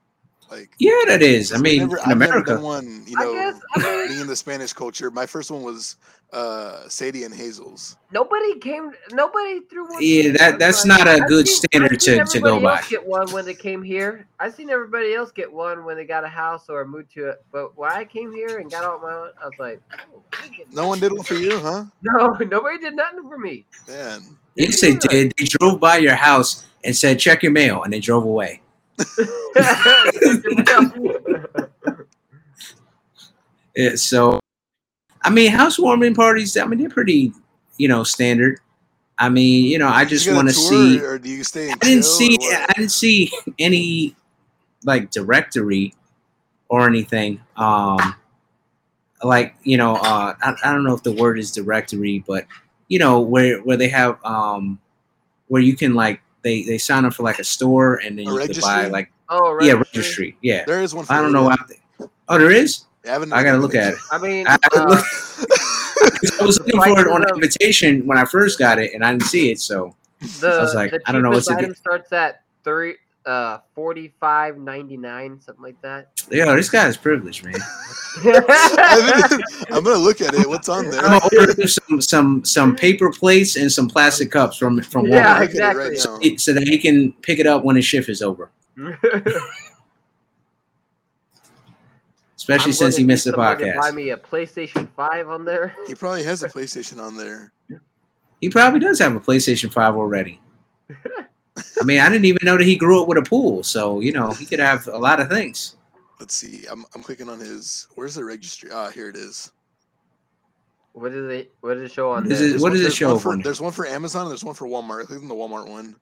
[0.54, 1.52] Like, Yeah, that is.
[1.52, 3.04] I mean, never, in America, one.
[3.08, 5.96] You know, guess I mean, being in the Spanish culture, my first one was
[6.32, 7.96] uh Sadie and Hazel's.
[8.12, 8.92] nobody came.
[9.12, 9.98] Nobody threw one.
[10.02, 12.82] Yeah, that- that's like, not a I've good seen- standard to- to go everybody else
[12.86, 12.90] by.
[12.90, 14.28] Get one when they came here.
[14.40, 17.44] I seen everybody else get one when they got a house or moved to it.
[17.52, 20.46] But when I came here and got out my own, I was like, oh, I
[20.46, 21.86] ain't getting No one did one for you, huh?
[22.02, 23.66] No, nobody did nothing for me.
[23.88, 24.22] Man,
[24.56, 25.34] yes, they did.
[25.38, 28.62] They drove by your house and said, "Check your mail," and they drove away.
[33.76, 34.40] Yeah, so,
[35.24, 36.56] I mean, housewarming parties.
[36.58, 37.34] I mean, they're pretty,
[37.78, 38.60] you know, standard.
[39.18, 41.00] I mean, you know, I just you get a want to see.
[41.00, 41.72] or do you stay?
[41.72, 42.38] I didn't see.
[42.42, 44.16] I didn't see any
[44.86, 45.94] like directory
[46.70, 47.42] or anything.
[47.56, 48.16] Um,
[49.24, 52.46] like you know, uh, I, I don't know if the word is directory, but
[52.90, 54.80] you know, where where they have um,
[55.48, 58.34] where you can like they they sign up for like a store and then A
[58.34, 59.82] you can buy like oh, yeah registry.
[60.00, 60.64] registry yeah.
[60.66, 61.06] There is one.
[61.06, 61.54] For I don't know yeah.
[61.60, 62.10] out there.
[62.30, 62.86] Oh, there is.
[63.06, 64.00] I, I gotta look at it.
[64.12, 65.04] I mean, I uh, looked-
[66.42, 68.94] I was looking for it on Prices the of- invitation when I first got it,
[68.94, 69.60] and I didn't see it.
[69.60, 69.96] So
[70.40, 73.60] the, I was like, I don't know what's cheapest to item starts at three, uh,
[73.74, 76.10] forty five ninety nine, something like that.
[76.32, 77.56] yeah this guy is privileged, man.
[78.26, 80.48] I haven't- I'm gonna look at it.
[80.48, 81.02] What's on there?
[81.02, 85.26] I'm gonna order some some some paper plates and some plastic cups from from Yeah,
[85.26, 86.30] Walmart, I'm looking at it right exactly.
[86.32, 86.38] now.
[86.38, 88.52] so that he can pick it up when his shift is over.
[92.36, 95.74] Especially I'm since he missed the need someone Buy me a PlayStation Five on there.
[95.88, 97.54] He probably has a PlayStation on there.
[98.42, 100.42] He probably does have a PlayStation Five already.
[101.80, 104.12] I mean, I didn't even know that he grew up with a pool, so you
[104.12, 105.76] know he could have a lot of things.
[106.20, 106.66] Let's see.
[106.70, 107.88] I'm I'm clicking on his.
[107.96, 108.72] Where's the registry?
[108.72, 109.52] Ah, here it is.
[110.94, 111.54] What is it?
[111.62, 112.48] What does it show on What is there?
[112.48, 113.44] it- There's what one- does it show one for, on it?
[113.44, 115.06] There's one for Amazon and there's one for Walmart.
[115.08, 115.96] Click on the Walmart one.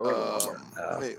[0.00, 1.18] Oh, Um, Uh, wait,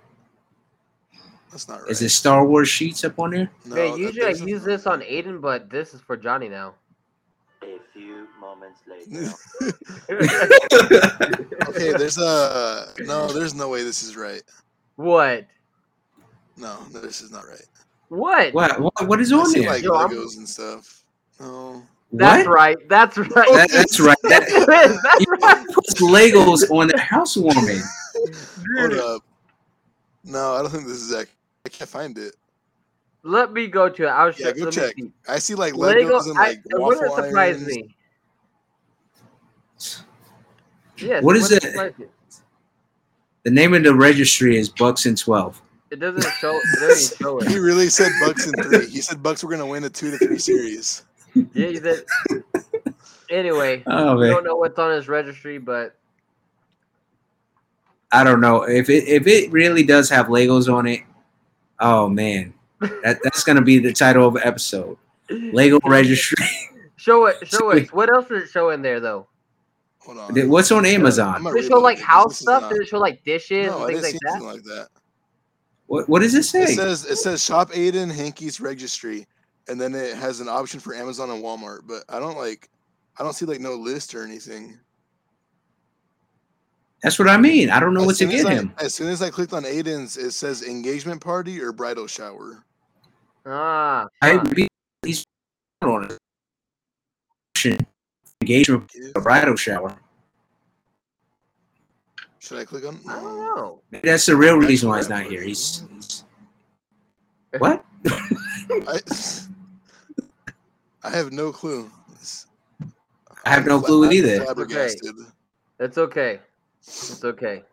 [1.52, 1.92] that's not right.
[1.92, 3.50] Is it Star Wars sheets up on there?
[3.66, 6.76] No, hey, usually I use this on Aiden, but this is for Johnny now.
[8.44, 9.34] A few moments later.
[11.70, 13.28] okay, there's a no.
[13.28, 14.42] There's no way this is right.
[14.96, 15.46] what?
[16.58, 17.66] No, this is not right.
[18.10, 18.54] What?
[18.54, 18.80] What?
[18.80, 19.70] What, what is I on see there?
[19.72, 21.04] like Yo, I'm- Legos and stuff.
[21.40, 22.54] No, That's what?
[22.54, 22.78] right.
[22.90, 23.30] That's right.
[23.34, 24.18] That, that's right.
[24.24, 24.46] That,
[25.04, 25.68] That's you right.
[25.74, 27.82] puts Legos on the housewarming.
[28.78, 29.24] hold up.
[30.24, 31.30] No, I don't think this is accurate.
[31.66, 32.36] I can't find it.
[33.24, 34.08] let me go to it.
[34.10, 34.48] I'll show.
[34.50, 34.94] Yeah, go check.
[34.96, 35.12] see.
[35.28, 36.20] I see like Lego.
[36.20, 37.68] Legos and I, like it wouldn't surprise irons.
[37.68, 37.96] me.
[41.04, 41.24] Yes.
[41.24, 42.10] What it is wouldn't it?
[43.44, 45.62] The name of the registry is Bucks and Twelve.
[45.92, 46.56] It doesn't show.
[46.56, 48.90] It doesn't show He really said Bucks and three.
[48.90, 51.04] He said Bucks were gonna win a two to three series.
[51.36, 52.06] Yeah, you did.
[53.30, 55.96] Anyway, Oh we don't know what's on his registry, but
[58.12, 61.02] I don't know if it if it really does have Legos on it.
[61.80, 64.98] Oh man, that that's gonna be the title of the episode.
[65.30, 66.46] Lego registry.
[66.96, 67.46] show it.
[67.48, 67.92] Show it.
[67.94, 69.28] What else does it showing there though?
[70.06, 70.50] Hold on.
[70.50, 71.44] What's on Amazon?
[71.44, 72.06] not Does it show like reloading.
[72.06, 72.62] house This stuff?
[72.64, 74.30] not- Does it show like dishes No, and things like that?
[74.32, 74.88] anything like that.
[75.88, 76.76] What what does it It say?
[76.76, 79.28] says it says Shop Aiden Hanky's registry,
[79.68, 81.82] and then it has an option for Amazon and Walmart.
[81.88, 82.70] But I don't like,
[83.18, 84.78] I don't see like no list or anything.
[87.02, 87.70] That's what I mean.
[87.70, 88.74] I don't know As what to soon as get I- him.
[88.78, 92.64] As soon as I clicked on Aiden's, it says engagement party or bridal shower.
[93.46, 94.68] Ah, I huh.
[95.06, 95.26] he's
[95.82, 96.18] on it.
[98.44, 99.96] Engagement, a bridal shower.
[102.40, 103.00] Should I click on?
[103.08, 103.80] I don't know.
[103.90, 105.42] Maybe that's the real reason why he's not here.
[105.42, 106.26] He's, he's
[107.58, 107.86] what?
[108.06, 109.00] I,
[111.06, 111.90] I have no clue.
[112.12, 112.48] It's-
[113.46, 114.40] I have no clue either.
[114.40, 115.16] I'm flabbergasted.
[115.80, 116.40] Okay.
[116.82, 117.64] It's okay.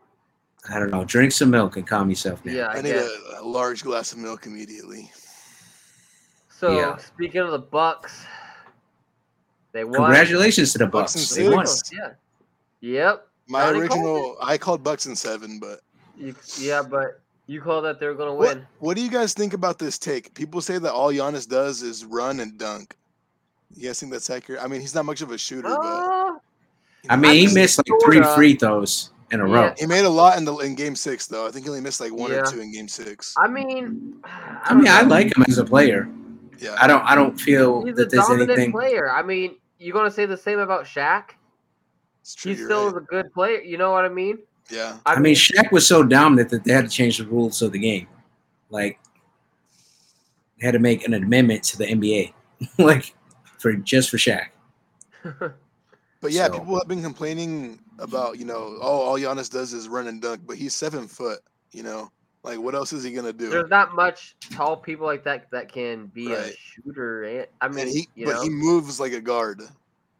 [0.69, 1.05] I don't know.
[1.05, 2.55] Drink some milk and calm yourself down.
[2.55, 3.09] Yeah, I, I need a,
[3.41, 5.11] a large glass of milk immediately.
[6.49, 6.97] So Yeah.
[6.99, 8.25] speaking of the Bucks,
[9.73, 9.95] they won.
[9.95, 11.37] Congratulations to the Bucks Bucks.
[11.37, 11.67] and They won.
[11.67, 11.91] six.
[11.93, 12.11] Yeah.
[12.81, 13.27] Yep.
[13.49, 15.81] My Johnny called original, I called Bucks in seven, but
[16.17, 18.67] You, yeah, but you called that they're gonna what, win.
[18.79, 20.33] what do you guys think about this take?
[20.35, 22.95] People say that all Giannis does is run and dunk.
[23.75, 24.63] You guys think that's accurate?
[24.63, 26.33] I mean, he's not much of a shooter, but Uh,
[27.03, 28.35] you I mean, he missed like three sorta.
[28.35, 29.55] free throws in a Yeah.
[29.55, 29.75] row.
[29.79, 31.47] he made a lot in the in game six, though.
[31.47, 32.39] I think he only missed like one Yeah.
[32.39, 33.35] or two in game six.
[33.39, 36.09] I mean, I, I don't mean, I like him as a player.
[36.59, 37.03] Yeah, I don't.
[37.05, 38.73] I don't feel He's a that there's dominant anything.
[38.73, 39.11] player.
[39.11, 41.31] I mean, you gonna say the same about Shaq?
[42.21, 42.55] it's true.
[42.55, 42.97] He still right.
[42.97, 43.61] is a good player.
[43.61, 44.39] You know what I mean?
[44.71, 47.73] Yeah, I mean, Shaq was so dominant that they had to change the rules of
[47.73, 48.07] the game.
[48.69, 49.01] Like,
[50.59, 52.33] they had to make an amendment to the NBA,
[52.79, 53.15] like
[53.59, 54.49] for just for Shaq.
[55.23, 59.89] but yeah, So- people have been complaining about you know, oh, all Giannis does is
[59.89, 61.41] run and dunk, but he's seven foot.
[61.73, 62.11] You know,
[62.43, 63.51] like what else is he gonna do?
[63.51, 67.47] there's not much tall people like that that can be a shooter.
[67.61, 69.63] I mean, and he, you but know, he moves like a guard.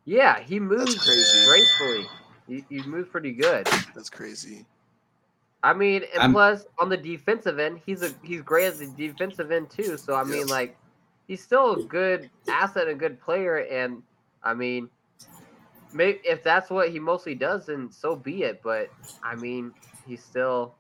[0.05, 1.47] yeah, he moves crazy.
[1.47, 2.07] gracefully.
[2.47, 3.67] He, he moves pretty good.
[3.95, 4.67] That's crazy.
[5.63, 8.87] I mean, and I'm- plus on the defensive end, he's a he's great at the
[8.87, 9.97] defensive end too.
[9.97, 10.77] So I mean, like,
[11.29, 14.03] he's still a good asset, a good player, and
[14.43, 14.89] I mean,
[15.93, 18.63] maybe if that's what he mostly does, then so be it.
[18.63, 18.91] But
[19.23, 19.73] I mean,
[20.07, 20.75] he's still.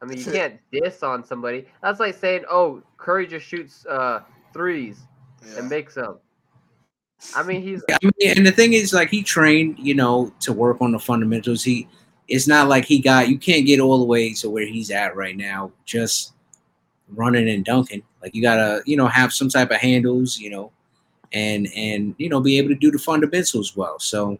[0.00, 1.66] I mean, you can't diss on somebody.
[1.82, 4.20] That's like saying, "Oh, Curry just shoots uh,
[4.52, 5.00] threes
[5.44, 5.58] Yeah.
[5.58, 6.18] and makes them."
[7.34, 10.52] I mean, he's I mean, and the thing is, like, he trained, you know, to
[10.52, 11.64] work on the fundamentals.
[11.64, 11.88] He,
[12.28, 13.28] it's not like he got.
[13.28, 16.34] You can't get all the way to where he's at right now, just
[17.08, 18.02] running and dunking.
[18.22, 20.70] Like, you gotta, you know, have some type of handles, you know,
[21.32, 23.98] and and you know, be able to do the fundamentals well.
[23.98, 24.38] So,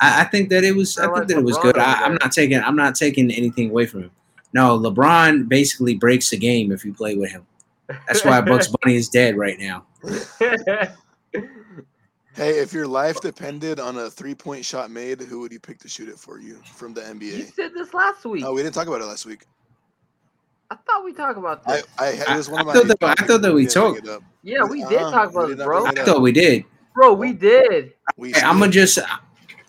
[0.00, 0.96] I, I think that it was.
[0.96, 1.78] I Kinda think like that it was good.
[1.78, 2.58] I, I'm not taking.
[2.60, 4.10] I'm not taking anything away from him.
[4.56, 7.46] No, LeBron basically breaks the game if you play with him.
[8.06, 9.84] That's why Bucks Bunny is dead right now.
[12.34, 15.88] Hey, if your life depended on a three-point shot made, who would you pick to
[15.88, 17.22] shoot it for you from the NBA?
[17.38, 18.44] you said this last week.
[18.44, 19.46] Oh, we didn't talk about it last week.
[20.70, 21.84] I thought we talked about this.
[21.98, 22.78] I it was one of I my.
[22.80, 24.06] thought that- I thought that we talked.
[24.42, 25.84] yeah, we did Uh-uh, talk about it, bro.
[25.84, 26.64] bring I thought we did.
[26.94, 27.94] Bro, we did.
[28.18, 28.98] We Hey, I'm gonna still- just.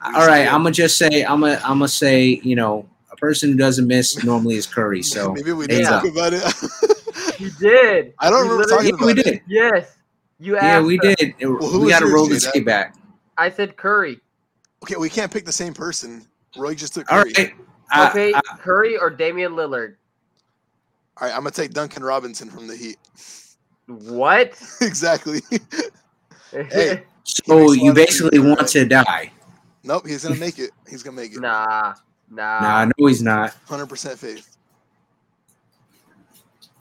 [0.04, 1.23] All right, I'm gonna just say.
[1.23, 1.62] I'm gonna.
[1.63, 2.41] I'm gonna say.
[2.43, 5.01] You know, a person who doesn't miss normally is Curry.
[5.03, 6.43] So maybe we heads did talk about it.
[7.39, 8.15] You did.
[8.17, 9.23] I don't We remember talking Yeah, about we it.
[9.23, 9.41] did.
[9.47, 9.95] Yes.
[10.39, 10.63] You asked.
[10.65, 11.36] Yeah, we did.
[11.39, 12.51] who we was got to roll the Jada?
[12.53, 12.95] tape back.
[13.38, 14.19] I said Curry.
[14.84, 16.25] Okay, we can't pick the same person.
[16.58, 17.34] Roy just took All Curry.
[17.38, 17.53] right.
[17.91, 19.95] I- Okay, I- Curry or Damian Lillard.
[21.21, 22.97] All right, I'm gonna take Duncan Robinson from the Heat.
[23.86, 24.60] What?
[24.82, 25.41] exactly.
[26.51, 29.32] Hey, So you basically want to die.
[29.84, 30.71] Nope, he's gonna make it.
[30.89, 31.39] He's gonna make it.
[31.39, 31.93] Nah,
[32.30, 32.60] nah.
[32.60, 33.56] Nah, no, he's not.
[33.68, 34.56] Hundred percent faith.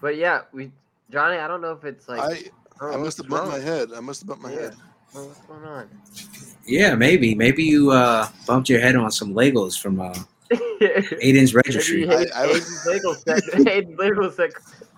[0.00, 0.70] But yeah, we
[1.10, 1.38] Johnny.
[1.38, 3.90] I don't know if it's like I don't I must have bumped my head.
[3.96, 4.60] I must have bumped my Yeah.
[4.60, 4.74] head.
[5.14, 5.88] Oh, What's going on?
[6.66, 7.34] Yeah, maybe.
[7.34, 10.14] Maybe you uh bumped your head on some Legos from uh
[10.52, 12.06] Aiden's registry.
[12.06, 13.42] Maybe I- Hayden- I was- Hayden's set.
[13.66, 14.50] Hayden's Lego set.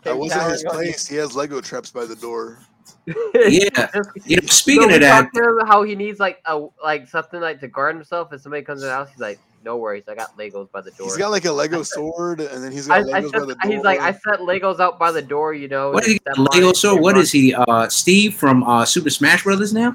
[0.05, 0.91] That wasn't his towering on you.
[0.93, 1.07] place.
[1.07, 2.59] He has Lego traps by the door.
[3.07, 3.15] Yeah.
[4.27, 7.09] You know, speaking So of that, talked to him how he needs like a like
[7.09, 8.33] something like to guard himself.
[8.33, 10.91] If somebody comes in the house, he's like, "No worries, I got Legos by the
[10.93, 13.47] door." He's got like a Lego sword, and then he's got I Legos by set,
[13.49, 13.71] the door.
[13.71, 15.91] he's like, I set Legos out by the door, you know.
[15.91, 16.43] what and is he?
[16.55, 17.21] Lego it, so and what run.
[17.23, 17.55] is he?
[17.55, 19.95] Uh Steve from uh Super Smash Brothers now?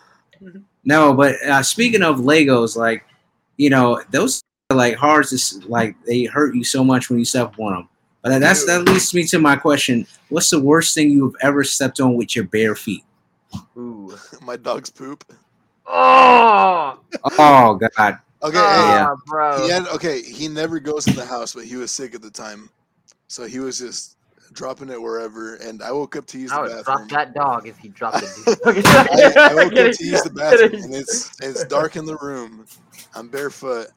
[0.84, 3.04] no, but uh speaking of Legos, like,
[3.58, 7.18] you know, those are like hard to s- like they hurt you so much when
[7.18, 7.88] you step on them.
[8.22, 10.06] But that's that leads me to my question.
[10.30, 13.04] What's the worst thing you've ever stepped on with your bare feet?
[13.76, 14.16] Ooh.
[14.42, 15.22] my dog's poop.
[15.86, 16.98] Oh,
[17.38, 18.18] Oh god.
[18.42, 19.08] Okay, Yeah.
[19.10, 19.62] oh, bro.
[19.64, 20.22] he had okay.
[20.22, 22.70] He never goes in the house, but he was sick at the time,
[23.28, 24.16] so he was just
[24.52, 25.56] dropping it wherever.
[25.56, 27.08] And I woke up to use I the would bathroom.
[27.08, 28.28] drop that dog if he dropped it.
[28.66, 30.84] I, I woke up to use the bathroom, Kidding.
[30.84, 32.64] and it's it's dark in the room.
[33.14, 33.88] I'm barefoot,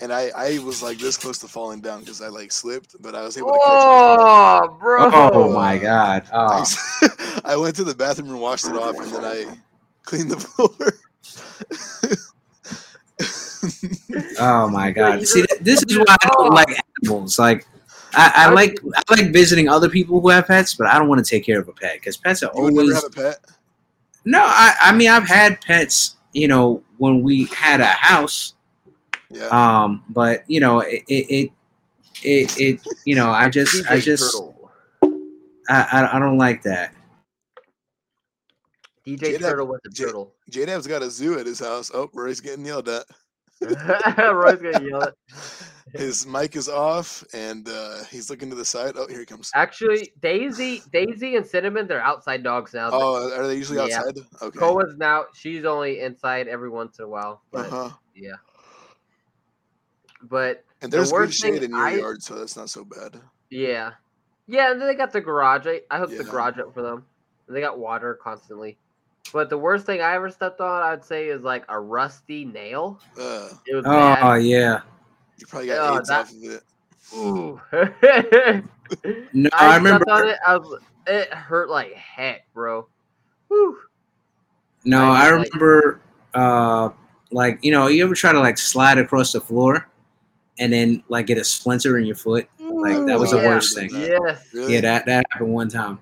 [0.00, 3.14] and I I was like this close to falling down because I like slipped, but
[3.14, 5.08] I was able to catch Oh, bro.
[5.12, 6.24] Oh my god.
[6.32, 6.58] Oh.
[6.58, 7.40] myself.
[7.44, 9.56] I went to the bathroom and washed it off, and then I
[10.04, 10.92] cleaned the floor.
[14.40, 15.26] Oh my god!
[15.26, 16.68] See, this is why I don't like
[17.02, 17.38] animals.
[17.38, 17.66] Like,
[18.14, 21.24] I, I like I like visiting other people who have pets, but I don't want
[21.24, 23.14] to take care of a pet because pets are You would never always have a
[23.14, 23.38] pet.
[24.24, 24.40] no.
[24.42, 28.54] I I mean I've had pets, you know, when we had a house,
[29.30, 29.46] Yeah.
[29.48, 31.52] um, but you know it it it,
[32.22, 34.36] it, it you know I just I just
[35.02, 35.08] I,
[35.68, 36.94] I I don't like that.
[39.06, 40.34] DJ J-Dab- Turtle with the turtle.
[40.50, 41.90] J Dab's got a zoo at his house.
[41.94, 43.04] Oh, Roy's getting yelled at.
[44.32, 45.14] Roy's gonna yell it.
[45.94, 48.92] His mic is off, and uh, he's looking to the side.
[48.96, 49.50] Oh, here he comes.
[49.54, 52.90] Actually, Daisy, Daisy, and Cinnamon, they're outside dogs now.
[52.92, 53.98] Oh, are they usually Yeah.
[54.00, 54.18] outside?
[54.42, 54.58] Okay.
[54.58, 57.40] Koa's now she's only inside every once in a while.
[57.54, 57.90] uh-huh.
[58.14, 58.32] yeah.
[60.22, 62.70] But And the there's good worst thing shade in your I- yard, so that's not
[62.70, 63.20] so bad.
[63.50, 63.92] yeah.
[64.50, 65.66] Yeah, and then they got the garage.
[65.66, 67.04] I, I hooked the garage up for them.
[67.46, 68.78] And they got water constantly.
[69.32, 72.98] But the worst thing I ever stepped on, I'd say, is like a rusty nail.
[73.20, 74.42] Uh, It was Oh bad.
[74.42, 74.80] yeah.
[75.36, 76.62] you probably got Oh, AIDS that- off of it.
[77.14, 77.60] Ooh.
[79.34, 80.10] No, I, I remember.
[80.10, 80.38] on it.
[80.46, 82.88] I was, it hurt like heck, bro.
[83.48, 83.78] Whew.
[84.84, 86.00] No, I I just, like- remember.
[86.32, 86.88] Uh,
[87.30, 89.86] like you know, you ever try to like slide across the floor,
[90.58, 92.48] and then like get a splinter in your foot?
[92.58, 93.90] Like that was the Oh, worst thing.
[93.92, 94.48] Yes.
[94.54, 94.74] Really?
[94.74, 95.98] Yeah, that that happened one time.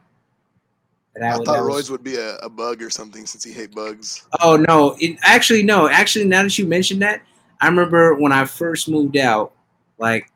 [1.19, 3.43] That, I was- thought that was- Roy's would be a, a bug or something since
[3.45, 4.27] he hate bugs.
[4.41, 4.97] Oh no!
[5.01, 5.89] It actually no.
[5.89, 7.23] Actually, now that you mentioned that,
[7.61, 9.53] I remember when I first moved out.
[9.99, 10.31] Like,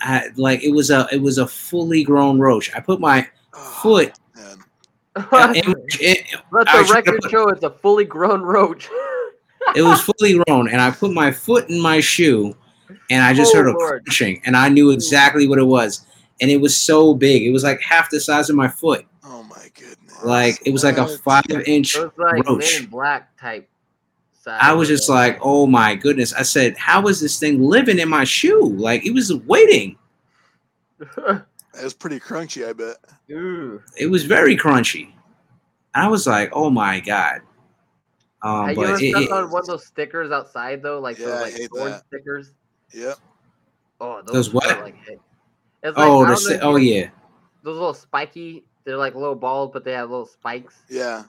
[0.00, 2.74] I like it was a it was a fully grown roach.
[2.74, 5.54] I put my Oh, foot man.
[5.54, 8.88] in, it, Let I the record put- show it's a fully grown roach.
[9.76, 12.56] it was fully grown, and I put my foot in my shoe,
[13.10, 14.04] and I just Oh, heard a Lord.
[14.04, 14.94] crunching, and I knew hmm.
[14.94, 16.04] exactly what it was,
[16.40, 17.42] and it was so big.
[17.42, 19.06] It was like half the size of my foot.
[20.24, 20.58] My goodness.
[20.58, 22.80] Like it was like a five inch It like roach.
[22.80, 23.68] Men Black type.
[24.32, 24.58] Size.
[24.62, 26.34] I was just like, oh my goodness.
[26.34, 28.74] I said, how is this thing living in my shoe?
[28.76, 29.96] Like it was waiting.
[31.76, 32.98] It was pretty crunchy, I bet.
[33.32, 33.82] Ooh.
[33.98, 35.12] It was very crunchy.
[35.92, 37.40] I was like, oh my god.
[38.42, 41.18] Um, Have you ever it, stuck it- on one of those stickers outside though, like
[41.18, 42.04] Yeah, those I like thorn that.
[42.06, 42.52] stickers?
[42.92, 43.16] Yep.
[44.00, 44.64] Oh, those, Those what?
[44.70, 47.08] hurt Like, it's like, oh, I the, don't know sti- if oh yeah,
[47.64, 48.64] those little spiky.
[48.84, 50.82] They're like little balls, but they have little spikes.
[50.88, 51.24] Yeah.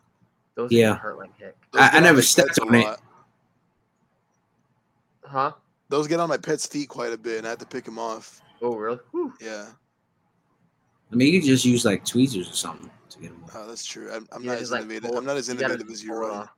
[0.56, 0.96] Those Yeah.
[0.96, 1.56] hurt like heck.
[1.74, 2.98] I- I never stepped on it.
[5.24, 5.52] Huh?
[5.90, 8.00] Those get on my pet's feet quite a bit, and I have to pick them
[8.00, 8.42] off.
[8.62, 9.00] Oh, really?
[9.12, 9.34] Whew.
[9.42, 9.68] Yeah.
[11.12, 13.44] I mean, you could just use like tweezers or something to get them.
[13.46, 13.52] off.
[13.56, 14.12] Oh, that's true.
[14.12, 15.10] I'm, I'm Yeah, not as like, innovative.
[15.10, 16.34] pull- I'm not as you gotta as you, pull it Roy.
[16.34, 16.50] off.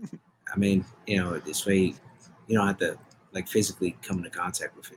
[0.54, 1.94] I mean, you know, this way
[2.46, 2.98] you don't have to
[3.32, 4.92] like physically come into contact with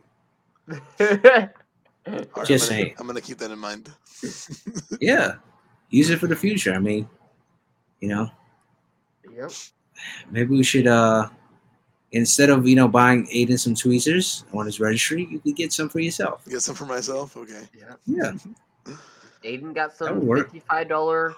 [1.00, 1.52] it.
[2.08, 2.96] All right, Just I'm gonna, saying.
[3.00, 3.90] I'm gonna keep that in mind.
[5.02, 5.36] Yeah,
[5.90, 6.74] use it for the future.
[6.74, 7.08] I mean,
[8.00, 8.30] you know,
[9.36, 9.52] yep.
[10.32, 11.30] maybe we should uh
[12.12, 15.90] instead of you know buying Aiden some tweezers on his registry, you could get some
[15.90, 16.46] for yourself.
[16.46, 17.36] Get some for myself.
[17.38, 17.64] Okay.
[17.78, 17.94] Yeah.
[18.06, 18.94] Yeah.
[19.44, 21.36] Aiden got some fifty-five dollar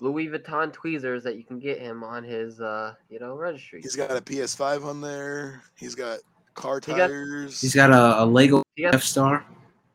[0.00, 3.80] Louis Vuitton tweezers that you can get him on his, uh, you know, registry.
[3.82, 5.62] He's got a PS5 on there.
[5.76, 6.20] He's got
[6.54, 7.60] car He got- tires.
[7.60, 9.44] He's got a, a Lego F Star.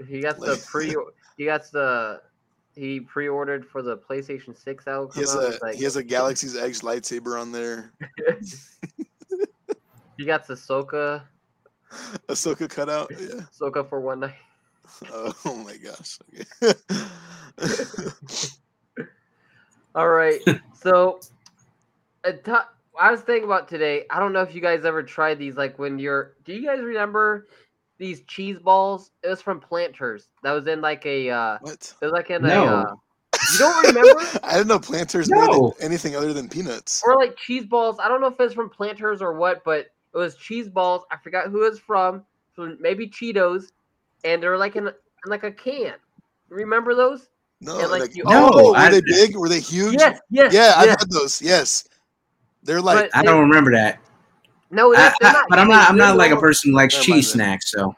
[0.07, 0.95] He got the pre.
[1.37, 2.21] He got the.
[2.75, 4.85] he pre-ordered for the PlayStation Six.
[4.85, 5.43] That He has out.
[5.43, 7.91] a like, he has a Galaxy's Edge lightsaber on there.
[10.17, 11.23] he got the Soka
[12.29, 13.11] Ahsoka cutout.
[13.11, 13.41] Yeah.
[13.59, 14.35] Soka for one night.
[15.11, 16.19] Oh, my gosh.
[16.63, 16.73] Okay.
[19.95, 20.39] All right.
[20.73, 21.19] so,
[22.23, 22.65] uh, a
[22.99, 24.05] I was thinking about today.
[24.09, 25.55] I don't know if you guys ever tried these.
[25.55, 27.47] Like when you're, do you guys remember
[27.97, 29.11] these cheese balls?
[29.23, 30.29] It was from Planters.
[30.43, 31.29] That was in like a.
[31.29, 31.93] uh what?
[32.01, 32.63] It was like in No.
[32.65, 32.77] a.
[32.81, 32.95] Uh,
[33.53, 34.21] you don't remember?
[34.43, 35.73] I didn't know planters No.
[35.79, 37.03] made anything other than peanuts.
[37.05, 37.97] or like cheese balls.
[38.01, 39.79] I don't know if it's from Planters or what, but
[40.13, 41.03] it was cheese balls.
[41.11, 42.23] I forgot who it's from.
[42.55, 43.65] From maybe Cheetos,
[44.23, 44.93] and they're like in, in
[45.27, 45.93] like a can.
[46.49, 47.27] Remember those?
[47.61, 49.35] No, and, like, like, you- oh, No, were I- they big?
[49.35, 49.95] Were they huge?
[49.99, 51.39] Yes, yes, Yeah, I've had those.
[51.41, 51.87] Yes,
[52.63, 53.99] they're like But- I don't remember that.
[54.69, 55.45] No, I, they're, they're I- not.
[55.49, 55.89] but I'm not.
[55.89, 57.37] I'm not like a person who likes Never cheese then.
[57.39, 57.71] snacks.
[57.71, 57.95] So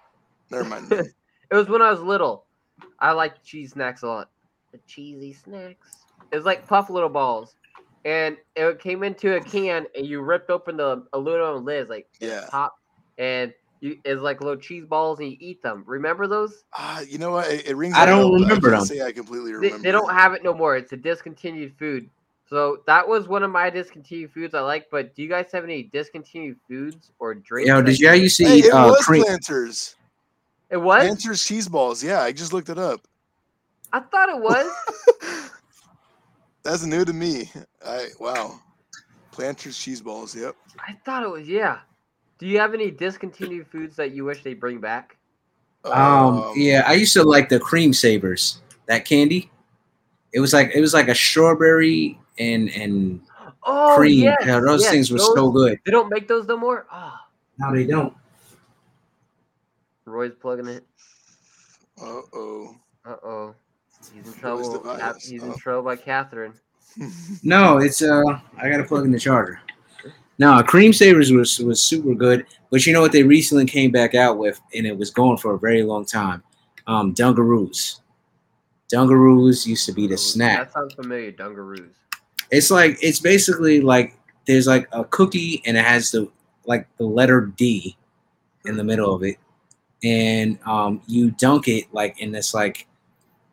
[0.52, 0.92] never mind.
[1.52, 2.46] It was when I was little.
[3.00, 4.30] I liked cheese snacks a lot.
[4.72, 6.06] The cheesy snacks.
[6.32, 7.56] It was like puff little balls,
[8.06, 12.46] and it came into a can, and you ripped open the aluminum lids, like Yeah.
[12.52, 12.76] pop,
[13.18, 15.84] and you it's like little cheese balls, and you eat them.
[15.88, 16.66] Remember those?
[16.76, 17.50] Ah, you know what?
[17.50, 17.96] It, it rings.
[17.96, 18.86] I a don't bell, remember can't them.
[18.86, 19.80] Say I completely They, remember.
[19.80, 20.78] they don't have it no more.
[20.78, 22.12] It's a discontinued food.
[22.50, 24.88] So that was one of my discontinued foods I like.
[24.90, 27.68] But do you guys have any discontinued foods or drinks?
[27.68, 29.24] yo, that did you you- guys used to Hey, it uh, was cream?
[29.24, 29.96] planters.
[30.72, 31.02] It was.
[31.04, 32.04] Planters cheese balls.
[32.04, 33.02] Yeah, I just looked it up.
[33.94, 34.72] I thought it was.
[36.64, 37.52] That's new to me.
[37.86, 38.60] I wow.
[39.32, 40.36] Planters cheese balls.
[40.36, 40.56] Yep.
[40.80, 41.48] I thought it was.
[41.48, 41.80] Yeah.
[42.38, 45.18] Do you have any discontinued foods that you wish they bring back?
[45.86, 48.62] Um, yeah, I used to like the cream savers.
[48.88, 49.50] That candy.
[50.34, 53.22] It was like it was like a strawberry and and
[53.64, 54.24] Oh, cream.
[54.24, 55.80] yes, yeah, those yes, things were those- so good.
[55.86, 56.86] They don't make those no more.
[56.92, 57.14] Oh,
[57.58, 58.14] No, they don't.
[60.06, 60.86] Roy's plugging it.
[62.02, 62.76] Uh oh.
[63.06, 63.56] Uh oh.
[64.14, 65.14] He's in Roy's trouble.
[65.20, 65.56] He's in Oh.
[65.58, 66.54] trouble by Catherine.
[67.44, 68.24] No, it's uh,
[68.58, 69.60] I gotta plug in the charger.
[70.40, 74.16] No, cream savers was was super good, but you know what they recently came back
[74.16, 76.42] out with, and it was going for a very long time.
[76.88, 78.00] Um, Dunkaroos.
[78.92, 80.58] Dunkaroos used to be the snack.
[80.60, 81.32] That sounds familiar.
[81.32, 81.92] Dunkaroos.
[82.52, 86.30] It's like it's basically like there's like a cookie and it has the
[86.66, 87.96] like the letter D
[88.66, 89.38] in the middle of it,
[90.04, 92.88] and um, you dunk it like in this like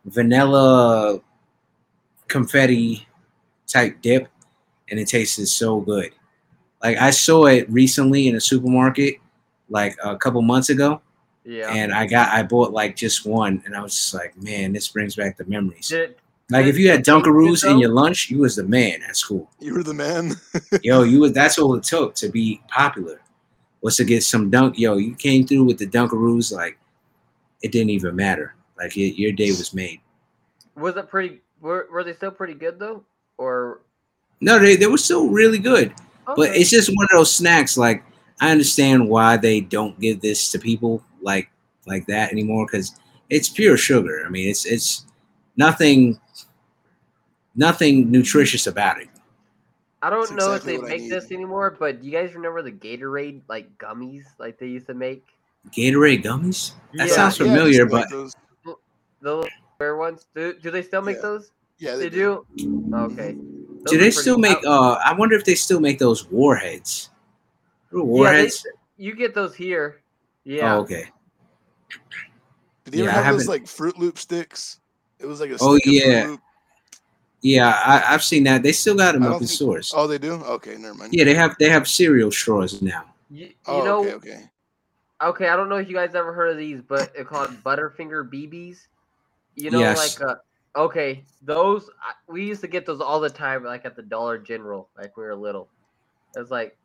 [0.07, 1.21] vanilla
[2.29, 3.07] confetti
[3.67, 4.29] type dip,
[4.91, 6.11] and it tasted so good.
[6.83, 9.17] Like I saw it recently in a supermarket,
[9.69, 11.01] like a couple months ago,
[11.45, 11.73] Yeah.
[11.73, 14.89] and I got I bought like just one, and I was just like, man, this
[14.89, 15.89] brings back the memories.
[15.89, 16.17] Did
[16.51, 19.51] Like if you had Dunkaroos in your lunch, you was the man at school.
[19.59, 20.35] You were the man.
[20.83, 23.21] Yo, you was that's all it took to be popular.
[23.83, 24.79] Was to get some dunk.
[24.79, 26.79] Yo, you came through with the Dunkaroos, like
[27.63, 28.55] it didn't even matter.
[28.79, 30.01] Like your, your day was made.
[30.77, 31.41] was it pretty?
[31.61, 33.05] Were, were they still pretty good though?
[33.39, 33.81] Or
[34.41, 35.95] No, they, they were still really good.
[36.37, 37.77] But it's just one of those snacks.
[37.77, 38.05] Like
[38.41, 41.51] I understand why they don't give this to people like
[41.87, 42.99] like that anymore because
[43.31, 44.25] it's pure sugar.
[44.27, 45.07] I mean, it's it's
[45.57, 46.21] nothing
[47.57, 49.09] nothing nutritious about it.
[50.03, 51.75] I don't That's know exactly if they make this anymore.
[51.79, 55.25] But do you guys remember the Gatorade like gummies like they used to make?
[55.71, 56.73] Gatorade gummies.
[56.95, 58.35] That Yeah, sounds familiar, still make but those.
[58.65, 58.75] The
[59.23, 60.27] little square ones.
[60.35, 61.23] Do, do they still make Yeah.
[61.23, 61.51] those?
[61.79, 62.47] yeah, They do.
[62.95, 63.33] Okay.
[63.33, 64.59] do Those are they still make?
[64.65, 67.11] I- Uh, I wonder if they still make those warheads.
[67.91, 68.67] Remember Yeah, they- warheads.
[68.99, 70.03] you get those here.
[70.45, 70.77] Yeah.
[70.77, 71.11] Oh, okay.
[72.85, 74.79] Did you Yeah, ever have those like Fruit Loop sticks?
[75.19, 76.27] It was like a Oh, stick of Fruit yeah.
[76.29, 76.41] Loop.
[77.43, 78.63] Yeah, I, I've seen that.
[78.63, 79.93] They still got them I up in think- stores.
[79.95, 80.33] Oh, they do.
[80.35, 81.13] Okay, never mind.
[81.15, 83.05] Yeah, they have they have cereal straws now.
[83.31, 84.51] You, you Oh, know, okay, okay.
[85.23, 85.49] okay.
[85.49, 88.79] I don't know if you guys ever heard of these, but they're called Butterfinger BBs.
[89.55, 90.19] You know, Yes.
[90.21, 90.35] like uh,
[90.77, 91.89] okay, those
[92.29, 95.23] we used to get those all the time, like at the Dollar General, like we
[95.25, 95.69] were little.
[96.37, 96.77] It was like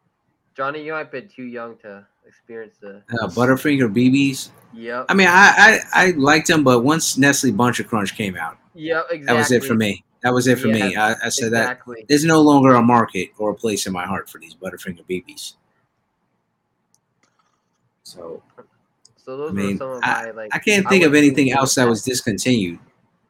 [0.55, 3.01] Johnny, you might be too young to experience the.
[3.21, 4.49] Uh, Butterfinger BBs.
[4.73, 5.05] Yep.
[5.09, 8.57] I mean, I, I I liked them, but once Nestle Bunch of Crunch came out,
[8.75, 9.05] Yep.
[9.11, 9.25] Exactly.
[9.25, 10.03] that was it for me.
[10.23, 10.95] That was it for me.
[10.95, 14.29] I, I said that there's no longer a market or a place in my heart
[14.29, 15.53] for these Butterfinger BBs.
[18.03, 18.43] So
[19.17, 20.51] So those I mean, were some of my like.
[20.53, 21.89] I can't I think of anything else that that.
[21.89, 22.79] was discontinued.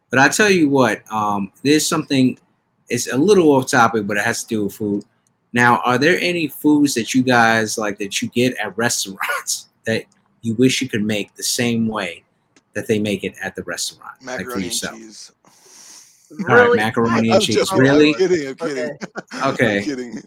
[0.09, 2.37] But I tell you what, um, there's something.
[2.89, 5.05] It's a little off topic, but it has to do with food.
[5.53, 10.05] Now, are there any foods that you guys like that you get at restaurants that
[10.41, 12.23] you wish you could make the same way
[12.73, 15.31] that they make it at the restaurant, like for Macaroni and yourself?
[16.38, 16.45] Cheese.
[16.49, 17.55] All right, macaroni and cheese.
[17.55, 18.09] just- Really?
[18.13, 18.47] I'm kidding.
[18.47, 18.97] I'm kidding.
[19.45, 19.77] Okay.
[19.79, 20.21] I'm kidding.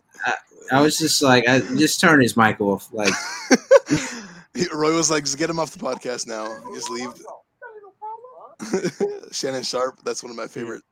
[0.72, 2.88] I was just like, I just turn his mic off.
[2.92, 3.12] Like,
[4.72, 6.56] Roy was like, "Just get him off the podcast now.
[6.74, 7.10] Just leave."
[9.32, 9.98] Shannon Sharpe.
[10.04, 10.82] That's one of my favorite.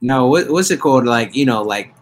[0.00, 1.04] No, what, what's it called?
[1.04, 1.94] Like you know, like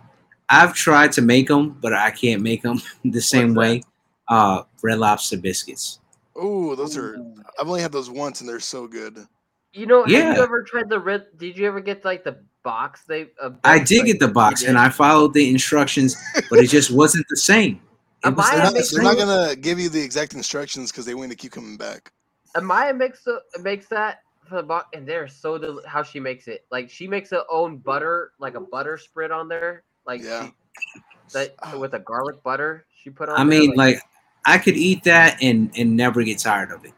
[0.51, 3.83] I've tried to make them, but I can't make them the same way.
[4.29, 6.01] Uh, Red Lobster biscuits.
[6.37, 7.17] Oh, those are.
[7.59, 9.27] I've only had those once, and they're so good.
[9.73, 10.35] You know, have Yeah.
[10.37, 11.27] you ever tried the red?
[11.37, 13.03] Did you ever get like the box?
[13.07, 14.79] They uh, I did like, get the box, and?
[14.79, 16.17] I followed the instructions,
[16.51, 17.81] but it just wasn't the same.
[18.25, 20.01] It Am was I They're not not, the makes they're not gonna give you the
[20.03, 22.13] exact instructions because they want to keep coming back.
[22.57, 26.49] Amaya makes the makes that for the box, and they're so del- how she makes
[26.49, 26.65] it.
[26.71, 30.49] Like she makes her own butter, like a butter spread on there, like Yeah.
[30.95, 31.01] she,
[31.35, 33.35] that with a garlic butter she put on.
[33.37, 34.01] I there, mean, like
[34.47, 36.93] I could eat that and and never get tired of it.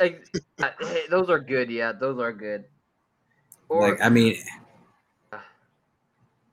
[0.00, 0.26] Like,
[0.62, 1.70] uh, hey, those are good.
[1.70, 2.64] Yeah, those are good.
[3.68, 4.36] Or Like I mean,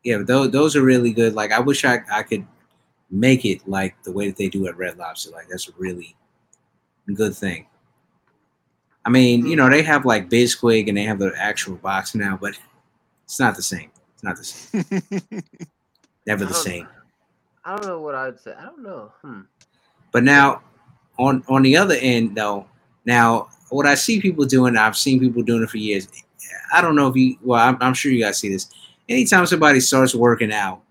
[0.03, 1.33] yeah, those those are really good.
[1.33, 2.45] Like I wish I I could
[3.09, 5.31] make it like the way that they do at Red Lobster.
[5.31, 6.15] Like that's a really
[7.13, 7.67] good thing.
[9.05, 12.37] I mean, you know, they have like Bisquick and they have the actual box now,
[12.39, 12.57] but
[13.25, 13.89] it's not the same.
[14.13, 14.85] It's not the same.
[16.27, 16.87] Never the I don't- same.
[17.63, 18.53] I don't know what I would say.
[18.57, 19.11] I don't know.
[19.21, 19.41] Hmm.
[20.11, 20.63] But now,
[21.19, 22.65] on on the other end, though,
[23.05, 26.07] now what I see people doing, I've seen people doing it for years.
[26.73, 28.69] I don't know if you, well, I'm, I'm sure you guys see this.
[29.09, 30.81] Anytime somebody starts working out,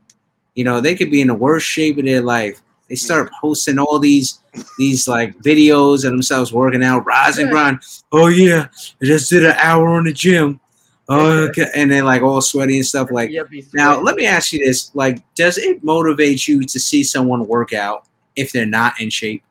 [0.54, 2.60] you know, they could be in the worst shape of their life.
[2.88, 2.98] They mm.
[2.98, 4.40] start posting all these
[4.76, 7.78] these like videos of themselves working out, rise and grind.
[8.10, 8.66] Oh yeah,
[9.00, 10.60] I just did an hour on the gym.
[11.08, 11.66] Oh, okay.
[11.74, 13.10] and they're like all sweaty and stuff.
[13.10, 13.32] Like
[13.72, 17.72] now, let me ask you this: like, does it motivate you to see someone work
[17.72, 18.06] out
[18.36, 19.42] if they're not in shape?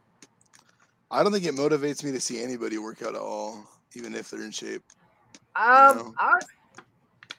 [1.11, 4.29] I don't think it motivates me to see anybody work out at all, even if
[4.29, 4.83] they're in shape.
[5.55, 6.13] Um, know?
[6.19, 6.39] I,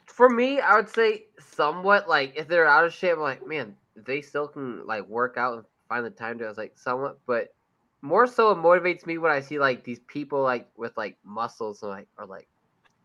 [0.07, 3.77] for me, I would say somewhat like if they're out of shape, I'm like, man,
[3.97, 6.47] they still can like work out and find the time to.
[6.47, 7.55] I was like, somewhat, but
[8.03, 11.83] more so, it motivates me when I see like these people like with like muscles
[11.83, 12.49] and like are like,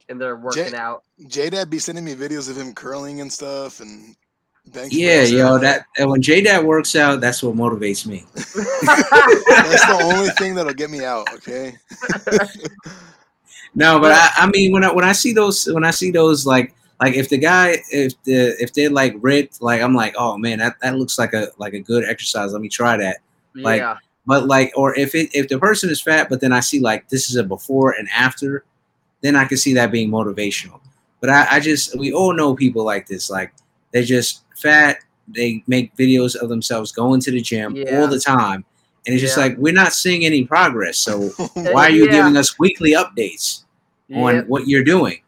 [0.09, 1.03] and they're working out.
[1.27, 4.15] J Dad be sending me videos of him curling and stuff and
[4.73, 5.31] bench Yeah, press.
[5.31, 8.23] yo, that and when J Dad works out, that's what motivates me.
[8.35, 11.31] That's the only thing that'll get me out.
[11.35, 11.75] Okay.
[13.73, 16.45] No, but I, I mean, when I when I see those, when I see those,
[16.45, 20.37] like, like if the guy, if the if they're like ripped, like I'm like, oh
[20.37, 22.53] man, that, that looks like a like a good exercise.
[22.53, 23.17] Let me try that.
[23.53, 26.61] Like, yeah, But like, or if it if the person is fat, but then I
[26.61, 28.63] see like this is a before and after,
[29.21, 30.79] then I can see that being motivational.
[31.19, 33.29] But I, I just we all know people like this.
[33.29, 33.53] Like
[33.91, 34.97] they're just fat.
[35.27, 37.99] They make videos of themselves going to the gym Yeah.
[38.01, 38.63] all the time,
[39.05, 39.43] and it's just Yeah.
[39.45, 40.97] like we're not seeing any progress.
[40.99, 42.11] So why are you Yeah.
[42.11, 43.63] giving us weekly updates
[44.13, 44.47] on Yep.
[44.47, 45.21] what you're doing?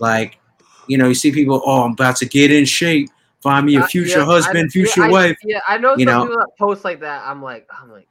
[0.00, 0.38] Like,
[0.86, 1.62] you know, you see people.
[1.64, 3.08] Oh, I'm about to get in shape.
[3.40, 5.36] Find me a Uh, future yeah, I- husband, yeah, future I- wife.
[5.44, 6.22] Yeah, I know you some know?
[6.26, 7.22] people that post like that.
[7.24, 8.08] I'm like, I'm like,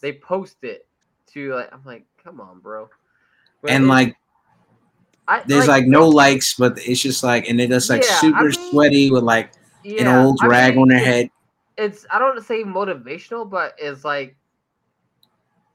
[0.00, 0.86] they post it
[1.34, 2.88] to like, I'm like, come on, bro.
[3.62, 4.16] But And like
[5.30, 8.20] I, there's like no likes, but it's just like, and they're just like Yeah, I
[8.20, 9.52] super mean, sweaty with like
[9.84, 11.30] an yeah, old I rag mean, on their head.
[11.78, 14.36] It's I don't say motivational, but it's like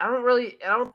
[0.02, 0.94] I don't really I don't.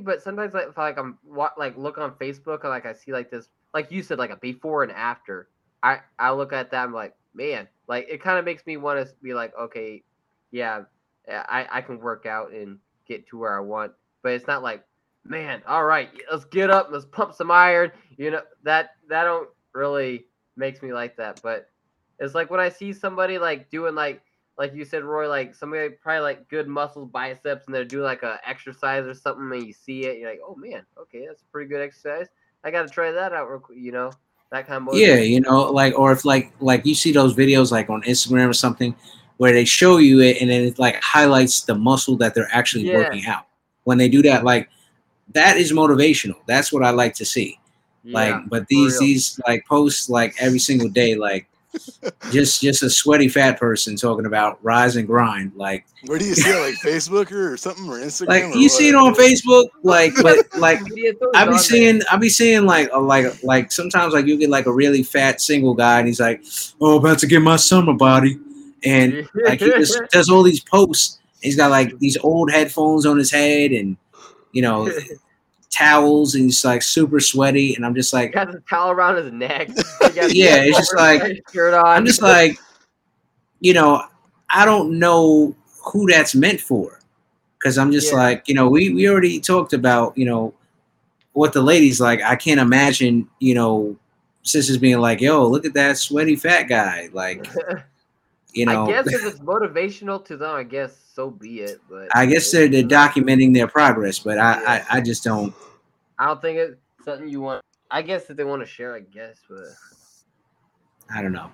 [0.00, 1.16] But sometimes like if like I'm
[1.56, 4.36] like look on Facebook and like I see like this like you said like a
[4.36, 5.48] before and after.
[5.84, 9.06] I I look at that I'm like man like it kind of makes me want
[9.06, 10.02] to be like okay
[10.50, 10.82] yeah
[11.28, 13.92] I I can work out and get to where I want,
[14.22, 14.84] but it's not like
[15.24, 19.48] man all right let's get up let's pump some iron you know that that don't
[19.72, 21.68] really makes me like that but
[22.18, 24.22] it's like when I see somebody like doing like
[24.56, 28.22] like you said, Roy, like somebody probably like good muscles, biceps, and they're doing like
[28.22, 31.46] a exercise or something, and you see it, you're like, oh man, okay, that's a
[31.46, 32.28] pretty good exercise.
[32.62, 34.12] I got to try that out, real quick, you know,
[34.52, 37.72] that kind of Yeah, you know, like or if like like you see those videos
[37.72, 38.94] like on Instagram or something
[39.38, 42.84] where they show you it and then it like highlights the muscle that they're actually
[42.84, 42.96] Yeah.
[42.96, 43.46] working out.
[43.82, 44.68] When they do that, like
[45.32, 46.36] that is motivational.
[46.46, 47.58] That's what I like to see.
[48.04, 51.48] Like, Yeah, but these these like posts like every single day, like
[52.30, 55.52] just just a sweaty fat person talking about rise and grind.
[55.56, 56.60] Like Where do you see it?
[56.60, 58.28] Like Facebook or something or Instagram?
[58.28, 61.58] like or you see it on Facebook, like but like Yeah, it's always I be
[61.58, 65.02] seeing, I be seeing like, a, like, like sometimes like you get like a really
[65.02, 66.44] fat single guy, and he's like,
[66.80, 68.38] "Oh, about to get my summer body,"
[68.84, 71.20] and like he just does all these posts.
[71.40, 73.96] He's got like these old headphones on his head, and
[74.54, 74.90] you know,
[75.70, 79.32] towels, and he's like super sweaty, and I'm just like, got the towel around his
[79.32, 79.68] neck.
[80.14, 81.84] Yeah, it's just like- shirt on.
[81.84, 82.56] I'm just like,
[83.60, 84.02] you know,
[84.48, 87.00] I don't know who that's meant for,
[87.58, 88.18] because I'm just Yeah.
[88.18, 90.54] like, you know, we we already talked about, you know,
[91.32, 92.22] what the ladies like.
[92.22, 93.96] I can't imagine, you know,
[94.44, 97.46] sisters being like, "Yo, look at that sweaty fat guy," like,
[98.54, 98.84] you know.
[98.84, 101.80] I guess if it's motivational to them, I guess so be it.
[101.88, 105.54] But I guess they're, they're documenting their progress, but I, I, I just don't.
[106.18, 107.62] I don't think it's something you want.
[107.90, 109.74] I guess if they want to share, I guess, but
[111.14, 111.50] I don't know.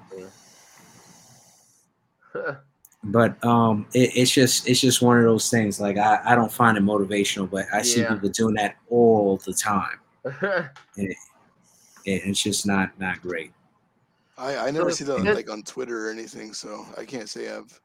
[3.03, 5.81] But um, it, it's just it's just one of those things.
[5.81, 8.13] Like I, I don't find it motivational, but I see Yeah.
[8.15, 9.99] people doing that all the time.
[12.07, 13.53] It, it's just not not great.
[14.41, 17.51] I, I never So see that like on Twitter or anything, so I can't say
[17.55, 17.79] I've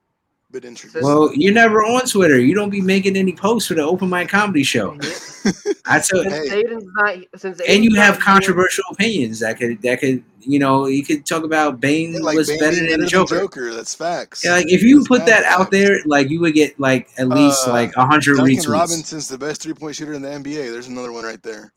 [0.52, 0.96] been introduced.
[0.96, 2.40] Just- Well, you're never on Twitter.
[2.40, 4.98] You don't be making any posts for the open mic comedy show.
[5.86, 6.64] I tell since Hey.
[6.64, 10.58] Aiden's not, since and you have not here- controversial opinions that could that could you
[10.60, 13.74] know you could talk about Bane Yeah, like was Bane better than the Joker.
[13.74, 14.46] That's facts.
[14.46, 17.10] Yeah, like if you That's put mad that out there, like you would get like
[17.18, 18.68] at least Uh, like a hundred Duncan retweets.
[18.70, 20.72] Robinson's the best three point shooter in the NBA.
[20.72, 21.74] There's another one right there.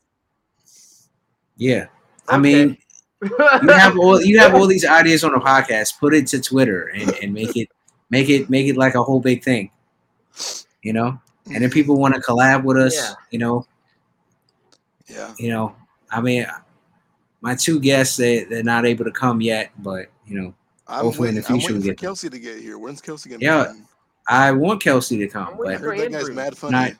[1.57, 1.87] Yeah,
[2.27, 2.77] I mean
[3.21, 5.99] you have all you have all these ideas on a podcast.
[5.99, 7.69] Put it to Twitter and, and make it
[8.09, 9.71] make it make it like a whole big thing.
[10.83, 11.19] You know,
[11.53, 13.13] and if people want to collab with us, Yeah.
[13.31, 13.65] you know,
[15.07, 15.33] Yeah.
[15.37, 15.75] you know,
[16.11, 16.45] I mean,
[17.41, 20.53] my two guests they they're not able to come yet, but you know,
[20.87, 22.05] I'm Hopefully in the future we waiting for get them.
[22.07, 22.77] Kelsey to get here.
[22.77, 23.79] When's Kelsey gonna Yeah, be?
[24.27, 26.71] I want Kelsey to come, but I waiting heard that guy's mad funny.
[26.71, 26.93] Not-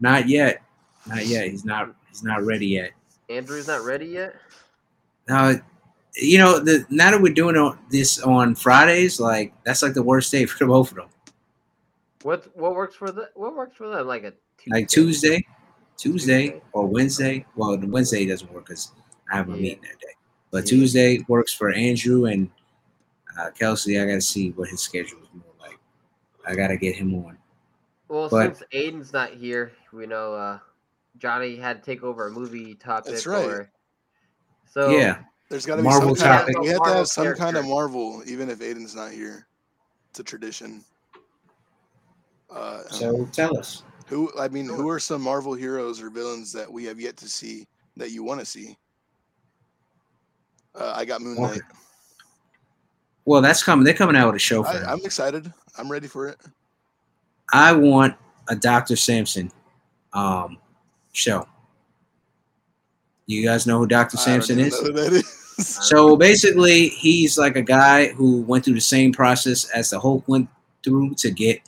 [0.00, 0.62] not yet,
[1.06, 1.48] not yet.
[1.48, 2.92] He's not he's not ready yet.
[3.28, 4.36] Andrew's not ready yet.
[5.28, 5.54] Now,
[6.16, 10.32] you know, the now that we're doing this on Fridays, like that's like the worst
[10.32, 11.08] day for both of them.
[12.22, 14.06] What what works for the what works for them?
[14.06, 14.70] Like a Tuesday.
[14.70, 15.46] Like Tuesday,
[15.96, 16.62] Tuesday Tuesday.
[16.72, 17.46] or Wednesday.
[17.56, 18.92] Well, the Wednesday doesn't work because
[19.30, 19.60] I have a Yeah.
[19.62, 20.14] meeting that day.
[20.50, 20.78] But Yeah.
[20.78, 22.50] Tuesday works for Andrew and
[23.38, 24.00] uh, Kelsey.
[24.00, 25.78] I got to see what his schedule is more like.
[26.46, 27.38] I got to get him on.
[28.08, 30.58] Well, But- since Aiden's not here, we know uh,
[31.18, 33.12] Johnny had to take over a movie topic.
[33.12, 33.44] That's right.
[33.44, 33.70] Or,
[34.70, 36.56] so yeah, There's got to be Marvel some kind topic.
[36.56, 39.46] of, we have to have some kind of Marvel, even if Aiden's not here.
[40.10, 40.84] It's a tradition.
[42.50, 43.82] Uh, so tell us.
[44.06, 47.28] who I mean, who are some Marvel heroes or villains that we have yet to
[47.28, 47.66] see
[47.96, 48.76] that you want to see?
[50.74, 51.60] Uh, I got Moon Knight.
[53.24, 53.84] Well, that's coming.
[53.84, 55.52] They're coming out with a show for I, I'm excited.
[55.76, 56.38] I'm ready for it.
[57.52, 58.14] I want
[58.48, 58.96] a Dr.
[58.96, 59.50] Samson
[60.12, 60.58] um,
[61.12, 61.46] show.
[63.28, 64.16] You guys know who Dr.
[64.16, 64.72] Samson is?
[64.72, 65.34] know who that is.
[65.58, 70.22] So basically, he's like a guy who went through the same process as the Hulk
[70.28, 70.48] went
[70.84, 71.60] through to get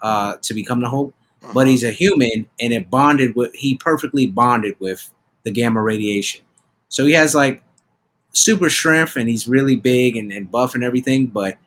[0.00, 1.12] uh, to become the Hulk,
[1.42, 1.64] but Uh-huh.
[1.66, 5.10] he's a human, and it bonded with he perfectly bonded with
[5.42, 6.40] the gamma radiation.
[6.88, 7.62] So he has like
[8.32, 11.58] super strength, and he's really big and, and buff and everything, but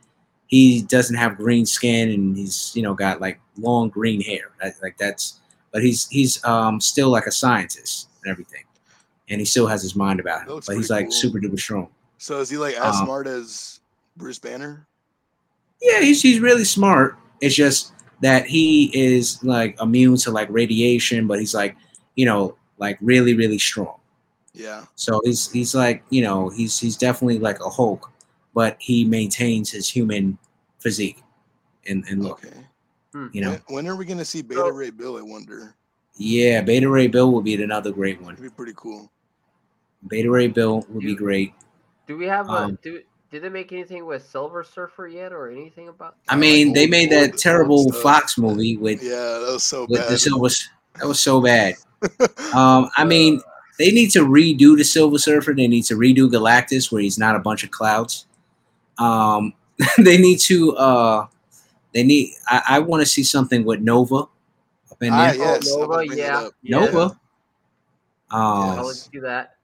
[0.47, 4.49] he doesn't have green skin, and he's you know got like long green hair.
[4.63, 5.41] That, like that's,
[5.71, 8.63] but he's he's um still like a scientist and everything,
[9.29, 10.61] and he still has his mind about That him.
[10.65, 11.11] But he's like cool.
[11.11, 11.89] super duper strong.
[12.17, 13.79] So is he like as Um, smart as
[14.15, 14.87] Bruce Banner?
[15.81, 17.17] Yeah, he's he's really smart.
[17.41, 21.75] It's just that he is like immune to like radiation, but he's like,
[22.15, 23.95] you know, like really, really strong.
[24.53, 24.85] Yeah.
[24.95, 28.11] So he's he's like, you know, he's he's definitely like a Hulk,
[28.55, 30.37] but he maintains his human
[30.79, 31.21] physique
[31.87, 32.43] and, and look.
[32.43, 32.57] Okay.
[33.31, 35.17] You know, When, when are we gonna see Beta Ray Bill?
[35.17, 35.75] I wonder.
[36.17, 38.33] yeah, Beta Ray Bill will be another great one.
[38.33, 39.11] It'd be pretty cool.
[40.07, 41.53] Beta Ray Bill would be great.
[42.07, 43.01] do we have a um, do?
[43.29, 46.15] Did they make anything with Silver Surfer yet, or anything about?
[46.29, 48.01] I like mean, they old- made that old terrible stuff.
[48.01, 50.11] Fox movie with Yeah, that was so with bad.
[50.11, 50.49] the Silver.
[50.99, 51.75] That was so bad.
[52.53, 53.41] Um, I mean,
[53.79, 55.53] they need to redo the Silver Surfer.
[55.53, 58.25] They need to redo Galactus, where he's not a bunch of clouds.
[58.97, 59.53] Um,
[59.97, 60.75] they need to.
[60.77, 61.27] Uh,
[61.93, 62.33] they need.
[62.47, 64.15] I, I want to see something with Nova
[64.91, 65.35] up in Ah, there.
[65.35, 65.43] yeah.
[65.55, 66.53] Yes, oh, Nova, bringing it yeah, up.
[66.61, 66.79] yeah.
[66.79, 67.19] Nova.
[68.31, 69.56] I Um, would do that.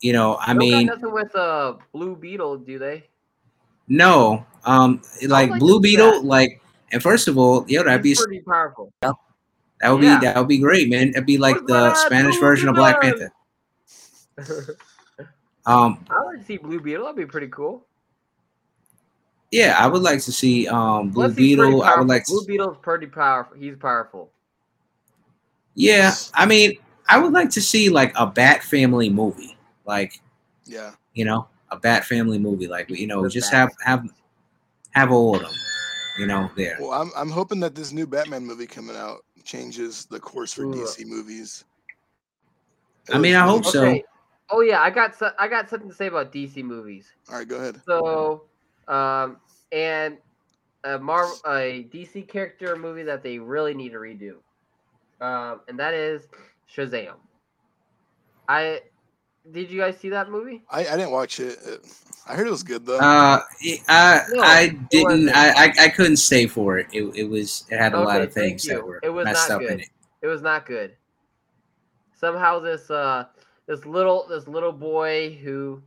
[0.00, 3.04] You know, I They don't mean, got nothing with uh Blue Beetle, do they?
[3.88, 4.44] no.
[4.64, 6.24] Um, like like Blue Beetle, that.
[6.24, 6.60] like,
[6.92, 8.92] and first of all, yo, that'd be pretty powerful.
[9.00, 9.14] that
[9.88, 10.18] would Yeah.
[10.20, 11.08] be that would be great, man.
[11.10, 13.32] It'd be like Where's the Spanish Blue version of Black Panther.
[15.66, 17.04] Um, I would see Blue Beetle.
[17.04, 17.84] That'd be pretty cool.
[19.50, 21.82] yeah, I would like to see um Blue Plus, Beetle.
[21.82, 22.32] I would like to.
[22.32, 23.56] Blue Beetle's pretty powerful.
[23.58, 24.30] He's powerful.
[25.74, 26.78] Yeah, I mean,
[27.08, 29.56] I would like to see like a Bat Family movie,
[29.90, 30.20] like
[30.64, 30.92] Yeah.
[31.14, 34.08] you know, a Bat Family movie, like you know, The just Bat have have
[34.92, 35.52] have all of them,
[36.18, 36.78] you know, there.
[36.80, 40.62] Well, I'm I'm hoping that this new Batman movie coming out changes the course for
[40.62, 40.72] Ooh.
[40.72, 41.64] DC movies.
[43.08, 43.84] It I mean, I really hope so.
[43.84, 44.04] Okay.
[44.50, 47.12] Oh yeah, I got so, I got something to say about DC movies.
[47.28, 47.80] All right, go ahead.
[47.86, 48.42] So,
[48.88, 49.38] um,
[49.72, 50.18] and
[50.84, 54.34] a Marvel, a DC character movie that they really need to redo,
[55.24, 56.26] um, and that is
[56.74, 57.14] Shazam.
[58.48, 58.80] I
[59.52, 60.62] did you guys see that movie?
[60.70, 61.58] I, I didn't watch it.
[62.26, 62.98] I heard it was good though.
[62.98, 63.40] Uh,
[63.88, 65.30] I No, I didn't.
[65.30, 66.86] I, I I couldn't stay for it.
[66.92, 68.74] It it was it had a lot of things you.
[68.74, 69.80] that were It was messed not up in good.
[69.80, 69.88] it.
[70.22, 70.94] It was not good.
[72.18, 73.24] Somehow this uh
[73.66, 75.82] this little this little boy who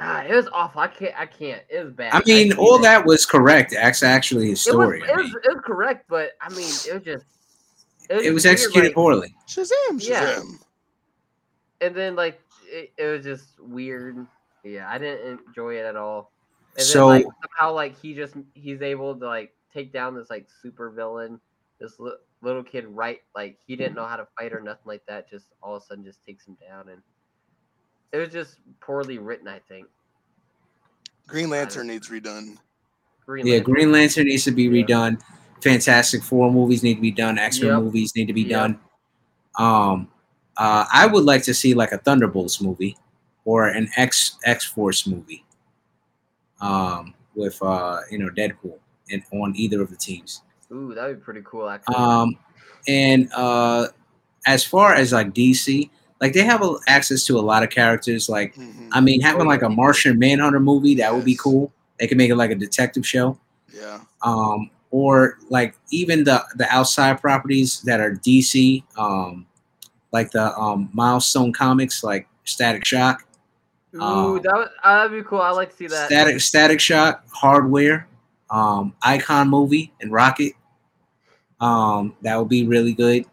[0.00, 0.80] ah, it was awful.
[0.80, 1.62] I can't I can't.
[1.68, 2.12] It was bad.
[2.14, 2.82] I mean, hated all it.
[2.82, 3.70] that was correct.
[3.72, 5.00] That's actually his It was, story.
[5.02, 7.24] it, was, it was correct, but I mean, it was just
[8.10, 9.34] it was weird, executed like- poorly.
[9.46, 9.98] Shazam!
[10.00, 10.40] Yeah.
[11.80, 14.26] And then like it, it was just weird.
[14.64, 16.32] Yeah, I didn't enjoy it at all.
[16.76, 20.30] And So- then like somehow like he just he's able to like take down this
[20.30, 21.40] like super villain,
[21.80, 25.04] this li- little kid right like he didn't know how to fight or nothing like
[25.06, 25.28] that.
[25.28, 27.02] Just all of a sudden just takes him down and
[28.12, 29.48] it was just poorly written.
[29.48, 29.86] I think.
[31.26, 32.56] Green Lantern needs redone.
[33.26, 33.74] Green Yeah, Lantern.
[33.74, 34.82] Green Lantern needs to be Yeah.
[34.84, 35.20] redone.
[35.62, 37.36] Fantastic Four movies need to be done.
[37.38, 37.82] X Men Yep.
[37.82, 38.50] movies need to be Yep.
[38.50, 38.80] done.
[39.58, 40.08] Um,
[40.58, 42.96] uh, I would like to see like a Thunderbolts movie
[43.44, 45.44] or an X X Force movie.
[46.60, 48.78] Um, with uh, you know, Deadpool
[49.10, 50.42] and on either of the teams.
[50.72, 51.68] Ooh, that would be pretty cool.
[51.68, 51.94] Actually.
[51.94, 52.36] Um,
[52.88, 53.88] and uh,
[54.46, 55.88] as far as like DC,
[56.20, 58.28] like they have a, access to a lot of characters.
[58.28, 58.88] Like Mhm.
[58.92, 61.72] I mean, having like a Martian Manhunter movie that would be cool.
[61.98, 63.38] They could make it like a detective show.
[63.72, 64.00] Yeah.
[64.22, 69.46] um, or like even the the outside properties that are DC, um,
[70.12, 73.24] like the um, Milestone Comics, like Static Shock,
[73.94, 75.40] Ooh, um, that would uh, that'd be cool.
[75.40, 76.06] I like to see that.
[76.06, 78.06] Static Static Shock, Hardware,
[78.50, 80.52] um, Icon movie, and Rocket.
[81.60, 83.24] Um, that would be really good.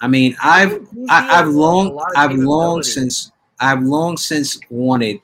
[0.00, 5.20] I mean, I've DC I, I've long I've long since I've long since wanted,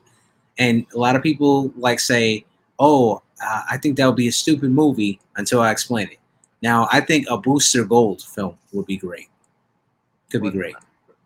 [0.58, 2.46] and a lot of people like say,
[2.78, 6.18] "Oh, uh, I think that would be a stupid movie," until I explain it.
[6.62, 9.28] Now, I think a Booster Gold film would be great.
[10.30, 10.74] Could be great.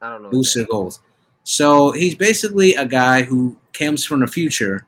[0.03, 0.29] I don't know.
[0.29, 0.99] what Booster that- Gold.
[1.45, 4.87] So he's basically a guy who comes from the future,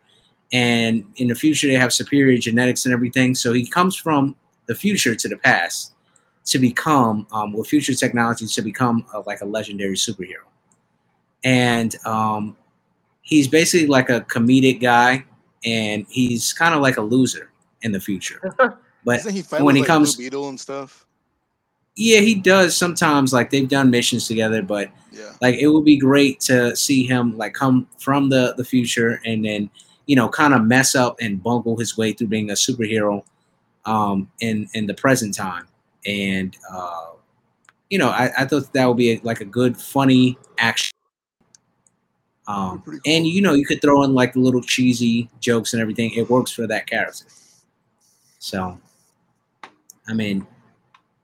[0.53, 3.35] and in the future they have superior genetics and everything.
[3.35, 4.37] So he comes from
[4.67, 5.93] the future to the past
[6.45, 10.45] to become, um, with future technology, to become a, like a legendary superhero.
[11.45, 12.57] And um,
[13.23, 15.25] he's basically like a comedic guy,
[15.65, 17.51] and he's kind of like a loser
[17.83, 18.55] in the future.
[19.05, 21.07] But Doesn't he when he like, comes- Blue Beetle and stuff?
[21.97, 23.33] Yeah, he does sometimes.
[23.33, 25.33] Like they've done missions together, but Yeah.
[25.43, 29.45] like it would be great to see him like come from the the future and
[29.45, 29.69] then
[30.07, 33.23] you know kind of mess up and bungle his way through being a superhero
[33.85, 35.67] um in in the present time
[36.07, 37.11] and uh
[37.91, 40.93] you know i, I thought that would be a, like a good funny action
[42.49, 42.99] um cool.
[43.07, 46.51] and you know you could throw in like little cheesy jokes and everything it works
[46.51, 47.27] for that character
[48.39, 48.79] so
[50.09, 50.47] i mean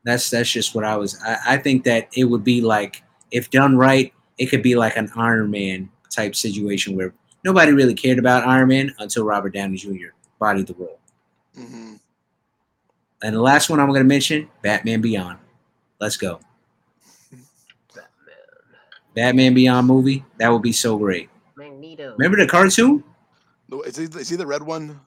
[0.09, 3.51] that's that's just what i was i, I think that it would be like if
[3.51, 7.13] done right, it could be like an Iron Man type situation where
[7.45, 10.09] nobody really cared about Iron Man until Robert Downey Jr.
[10.39, 10.99] bodied the role.
[11.55, 11.95] hmm
[13.23, 15.39] And the last one I'm going to mention, Batman Beyond.
[16.01, 16.41] Let's go.
[17.95, 18.05] Batman.
[19.15, 20.25] Batman Beyond movie.
[20.39, 21.29] That would be so great.
[21.57, 22.15] Magneto.
[22.17, 23.03] Remember the cartoon?
[23.69, 24.99] No, is he, is he the red one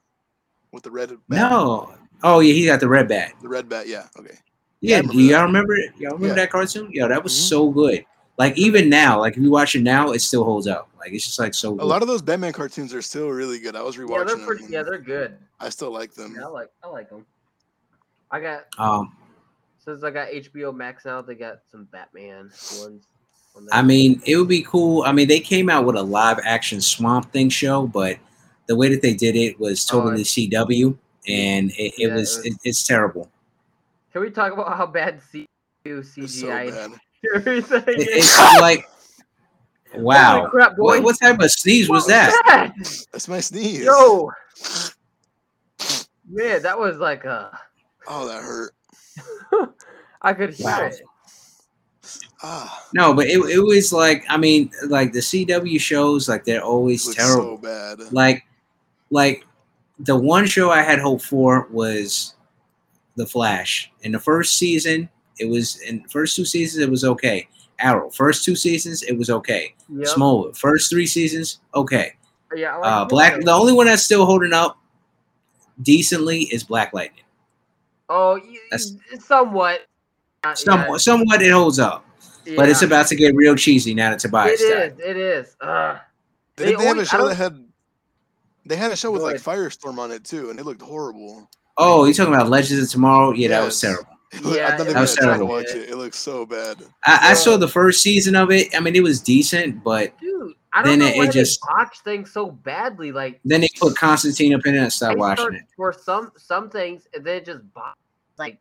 [0.71, 1.09] with the red?
[1.27, 1.51] bat?
[1.51, 1.95] No.
[2.23, 3.33] Oh yeah, he got the red bat.
[3.41, 3.87] The red bat.
[3.87, 4.07] Yeah.
[4.19, 4.37] Okay.
[4.81, 5.43] Yeah, I Yeah, remember do y'all that.
[5.45, 5.75] remember?
[5.77, 6.33] Y'all remember Yeah.
[6.35, 6.89] that cartoon?
[6.91, 7.49] Yo, that was Mhm.
[7.49, 8.05] so good.
[8.37, 10.89] Like even now, like if you watch it now, it still holds up.
[10.99, 11.73] Like it's just like so.
[11.73, 11.85] A Good.
[11.85, 13.75] lot of those Batman cartoons are still really good.
[13.75, 14.45] I was rewatching Yeah, they're them.
[14.45, 14.63] pretty.
[14.65, 15.37] and Yeah, they're good.
[15.59, 16.35] I still like them.
[16.35, 16.69] Yeah, I like.
[16.83, 17.25] I like them.
[18.31, 19.15] I got um,
[19.77, 21.21] since I got HBO Max now.
[21.21, 23.05] They got some Batman ones.
[23.55, 23.67] on.
[23.71, 25.03] I mean, it would be cool.
[25.03, 28.17] I mean, they came out with a live action Swamp Thing show, but
[28.67, 32.37] the way that they did it was Oh, totally CW, and it, it Yeah, was
[32.37, 33.29] it was- it, it's terrible.
[34.11, 35.45] Can we talk about how bad CU
[35.85, 36.91] It's so CGI bad.
[37.35, 37.83] everything?
[37.87, 38.07] It- is?
[38.29, 38.85] it's like,
[39.95, 40.83] wow, Holy crap, boy!
[40.83, 42.73] what, what type of sneeze was What that?
[43.11, 43.83] That's my sneeze.
[43.85, 44.29] Yo,
[46.29, 47.57] man, that was like a.
[48.07, 48.73] Oh, that hurt.
[50.21, 50.85] I could hear Wow.
[50.85, 51.01] it.
[52.43, 56.63] Ah, No, but it, it was like, I mean, like the CW shows, like they're
[56.63, 57.57] always was terrible.
[57.57, 58.11] so bad.
[58.11, 58.43] like
[59.11, 59.45] like
[59.99, 62.33] the one show I had hope for was
[63.15, 63.91] The Flash.
[64.01, 65.09] In the first season,
[65.39, 67.47] it was in first two seasons it was okay.
[67.79, 69.73] Arrow, first two seasons it was okay.
[69.89, 70.07] Yep.
[70.07, 72.13] Smallville, first three seasons okay.
[72.55, 73.09] Yeah, like Uh, it.
[73.09, 74.77] Black, the only one that's still holding up
[75.81, 77.23] decently is Black Lightning.
[78.09, 78.93] Oh, y- That's-
[79.25, 79.87] somewhat.
[80.43, 82.03] Uh, Somewhat, somewhat it holds up,
[82.45, 84.93] yeah, but it's about to get real cheesy now that Tobias It died.
[84.99, 85.05] is.
[85.05, 85.55] It is.
[85.61, 85.99] Uh,
[86.55, 87.65] They, They they have only- a I show that had.
[88.65, 89.35] They had a show with like.
[89.37, 91.47] Firestorm on it too, and it looked horrible.
[91.77, 93.31] Oh, you talking about Legends of Tomorrow?
[93.33, 94.07] Yeah, that was terrible.
[94.33, 95.47] It Yeah, I've not it was to terrible.
[95.47, 95.89] watch it.
[95.89, 96.77] It looks so bad.
[97.05, 98.73] I, I saw the first season of it.
[98.75, 101.33] I mean, it was decent, but dude, I don't Then know it- why it they
[101.33, 103.11] just- botch things so badly.
[103.11, 105.63] Like then they put Constantine up in it and I stopped watching it.
[105.75, 107.95] for some some things, and then it just botch.
[108.37, 108.57] Like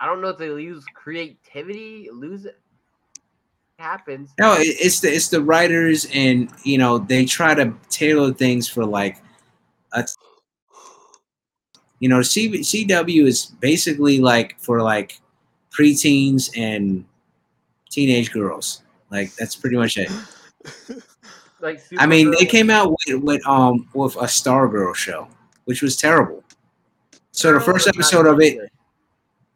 [0.00, 2.58] I don't know if they lose creativity, lose it.
[3.78, 4.30] happens.
[4.38, 8.68] No, it- it's the it's the writers, and you know they try to tailor things
[8.68, 9.22] for like
[9.92, 10.06] a.
[12.04, 15.18] You know, C, CW is basically like for like
[15.70, 17.06] preteens and
[17.88, 18.82] teenage girls.
[19.10, 20.10] Like that's pretty much it.
[21.60, 25.28] Like I mean, they came out with, with um with a Stargirl show,
[25.64, 26.44] which was terrible.
[27.30, 28.70] So the first episode of it,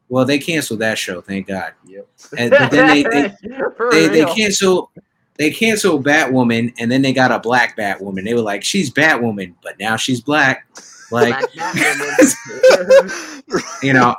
[0.08, 1.74] well, they canceled that show, thank God.
[1.84, 2.08] Yep.
[2.38, 3.34] And but then they they,
[3.90, 4.34] they, they real.
[4.34, 4.90] cancel
[5.36, 8.24] they canceled Batwoman, and then they got a black Batwoman.
[8.24, 10.66] They were like, she's Batwoman, but now she's black.
[11.10, 11.34] Like
[13.82, 14.16] you know,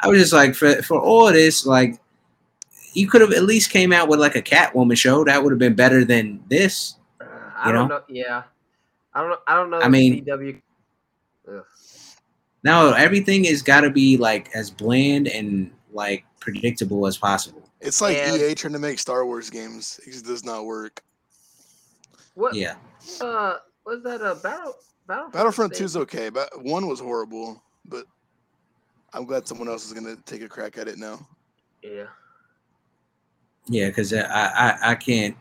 [0.00, 1.98] I was just like, for for all of this, like
[2.92, 5.24] you could have at least came out with like a Catwoman show.
[5.24, 6.96] That would have been better than this.
[7.20, 7.98] I You don't know?
[7.98, 8.02] know.
[8.08, 8.42] Yeah,
[9.14, 9.38] I don't know.
[9.46, 9.80] I don't know.
[9.80, 10.60] I mean- CW.
[11.48, 11.64] Ugh.
[12.64, 17.62] No, everything has got to be like as bland and like predictable as possible.
[17.80, 20.00] It's like And- EA trying to make Star Wars games.
[20.06, 21.02] It just does not work.
[22.34, 22.54] What?
[22.54, 22.74] Yeah.
[23.20, 23.56] Uh,
[23.86, 24.74] was that a battle?
[25.06, 25.32] Battlefront.
[25.32, 27.62] Battlefront 2 is okay, but one was horrible.
[27.84, 28.06] But
[29.12, 31.26] I'm glad someone else is gonna take a crack at it now.
[31.82, 32.06] Yeah.
[33.68, 35.36] Yeah, because I, I I can't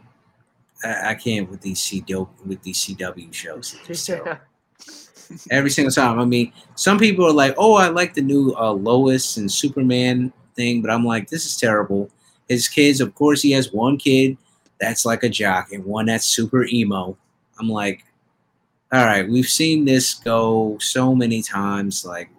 [0.84, 3.76] I, I can't with these CW with these CW shows.
[3.90, 4.38] It's terrible.
[5.50, 6.20] Every single time.
[6.20, 10.32] I mean, some people are like, "Oh, I like the new uh, Lois and Superman
[10.56, 12.12] thing," but I'm like, "This is terrible."
[12.48, 14.38] His kids, of course, he has one kid
[14.80, 17.18] that's like a jock and one that's super emo.
[17.60, 18.06] I'm like,
[18.92, 22.06] "All right, we've seen this go so many times.
[22.06, 22.30] Like,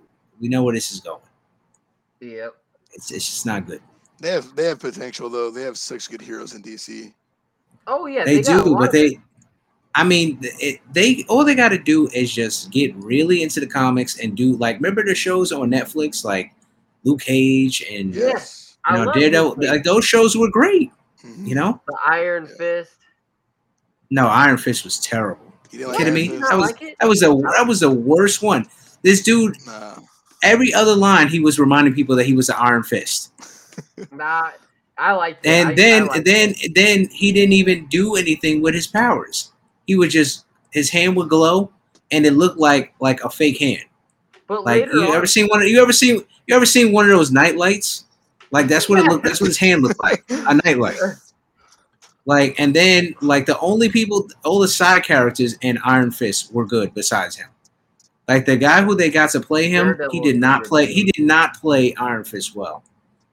[0.40, 1.20] we know where this is going.
[2.20, 2.54] Yep.
[2.92, 3.80] It's it's just not good."
[4.20, 5.50] They have they have potential though.
[5.50, 7.12] They have such good heroes in DC.
[7.86, 9.20] Oh yeah, they, got a do, but they,
[9.94, 13.66] I mean, it, they all they got to do is just get really into the
[13.66, 16.52] comics and do like remember the shows on Netflix like
[17.04, 18.76] Luke Cage and Yes.
[18.84, 19.56] I you know love Daredevil.
[19.68, 20.90] Like those shows were great.
[21.22, 21.46] Mhm.
[21.46, 22.56] You know, the Iron Yeah.
[22.56, 22.92] Fist.
[24.10, 25.45] no Iron Fist was terrible.
[25.76, 25.98] You didn't What?
[25.98, 26.28] kidding Iron me?
[26.28, 26.42] Did?
[26.42, 28.66] That was like that was the that was the worst one.
[29.02, 29.96] This dude, Nah.
[30.42, 33.30] every other line, he was reminding people that he was an Iron Fist,
[34.12, 34.50] Nah,
[34.96, 35.38] I like.
[35.42, 35.48] it.
[35.48, 36.74] and I- I then liked then it.
[36.74, 39.52] then he didn't even do anything with his powers.
[39.86, 41.70] He would just his hand would glow,
[42.10, 43.82] and it looked like like a fake hand.
[44.46, 45.60] But Like later you on, ever seen one?
[45.60, 48.04] Of, you ever seen you ever seen one of those night lights?
[48.50, 49.24] Like that's what it looked.
[49.24, 50.24] That's what his hand looked like.
[50.30, 50.96] A night light.
[52.26, 56.66] Like and then like the only people, all the side characters in Iron Fist were
[56.66, 57.48] good besides him.
[58.28, 60.86] Like the guy who they got to play him, Daredevil he did not good, play.
[60.86, 62.82] He did not play Iron Fist well.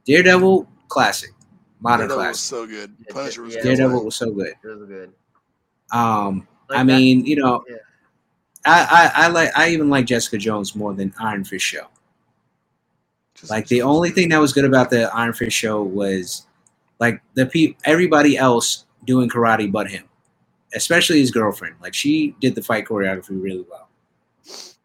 [0.06, 1.32] Daredevil, classic,
[1.80, 2.40] modern Daredevil was classic.
[2.50, 3.08] so good.
[3.10, 3.62] Punisher was yeah.
[3.64, 3.78] good.
[3.78, 4.54] Daredevil was so good.
[4.64, 5.12] it was good.
[5.92, 7.78] Um, Like I that- mean, you know, yeah.
[8.66, 11.88] I, I I like I even like Jessica Jones more than Iron Fist show.
[13.34, 16.46] Just- Like the only thing that was good about the Iron Fist show was
[17.04, 20.06] like the pe- everybody else doing karate but him,
[20.74, 21.76] especially his girlfriend.
[21.82, 23.90] Like she did the fight choreography really well.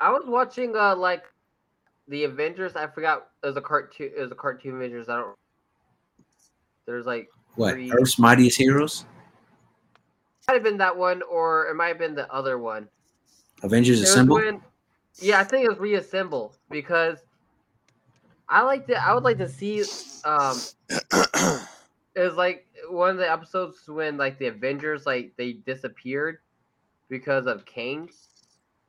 [0.01, 1.23] I was watching uh like
[2.09, 2.75] the Avengers.
[2.75, 4.11] I forgot it was a cartoon.
[4.17, 5.09] It was a cartoon Avengers.
[5.09, 5.37] I don't.
[6.87, 7.93] There's like What Three.
[7.93, 9.05] Earth's Mightiest Heroes,
[10.49, 12.89] might have been that one, or it might have been the other one.
[13.63, 14.37] Avengers It Assemble.
[14.37, 14.61] when-
[15.21, 17.19] yeah, I think it was reassemble because
[18.49, 18.95] I like to.
[18.97, 19.85] I would like to see.
[20.25, 20.57] Um,
[22.19, 26.39] it was like one of the episodes when like the Avengers like they disappeared
[27.09, 28.11] because of Kang.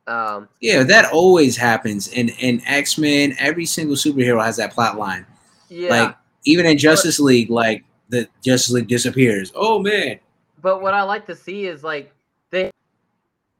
[0.06, 3.34] Um, Yeah, that always happens in in X Men.
[3.38, 5.26] Every single superhero has that plot line.
[5.68, 9.52] yeah, Like even in Justice League, like the Justice League disappears.
[9.54, 10.18] Oh man,
[10.60, 12.12] but what I like to see is like
[12.50, 12.70] they,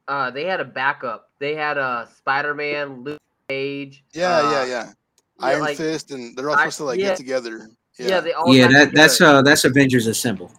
[0.07, 1.29] uh, they had a backup.
[1.39, 4.03] They had a uh, Spider Man, Luke Cage.
[4.11, 4.67] yeah, uh, yeah, yeah.
[4.67, 4.91] yeah,
[5.39, 7.07] Iron like- Fist, and they're all I- supposed to like yeah.
[7.09, 7.69] get together.
[8.01, 8.19] Yeah, Yeah.
[8.21, 10.51] they all yeah, that that's uh that's Avengers Assemble.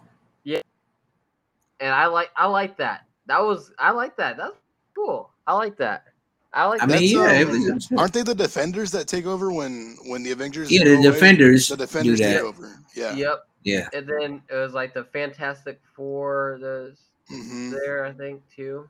[0.43, 0.61] Yeah,
[1.79, 3.05] and I like I like that.
[3.27, 4.37] That was I like that.
[4.37, 4.55] That's
[4.95, 5.29] cool.
[5.47, 6.05] I like that.
[6.53, 6.99] I like I that.
[7.01, 7.91] mean, yeah, um, it was.
[7.97, 10.71] Aren't they the defenders that take over when when the Avengers?
[10.71, 11.11] yeah, go the away?
[11.11, 12.79] defenders The defenders take over.
[12.95, 13.15] Yeah.
[13.15, 13.39] Yep.
[13.65, 16.57] Yeah, And then it was like the Fantastic Four.
[16.61, 16.97] Those
[17.29, 18.89] hmm there, I think too.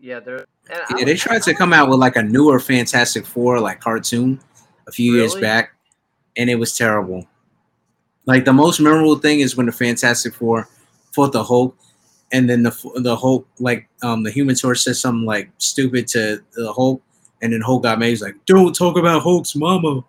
[0.00, 0.46] Yeah, there.
[0.70, 0.96] And I yeah.
[0.96, 4.40] like- They tried to come out with like a newer Fantastic Four like cartoon
[4.86, 5.74] a few years back,
[6.38, 7.26] and it was terrible.
[8.26, 10.68] Like the most memorable thing is when the Fantastic Four
[11.12, 11.76] fought the Hulk,
[12.32, 16.42] and then the the Hulk like um the Human Torch said something like stupid to
[16.54, 17.02] the Hulk,
[17.42, 18.06] and then Hulk got mad.
[18.10, 20.04] He's like, "Don't talk about Hulk's mama,"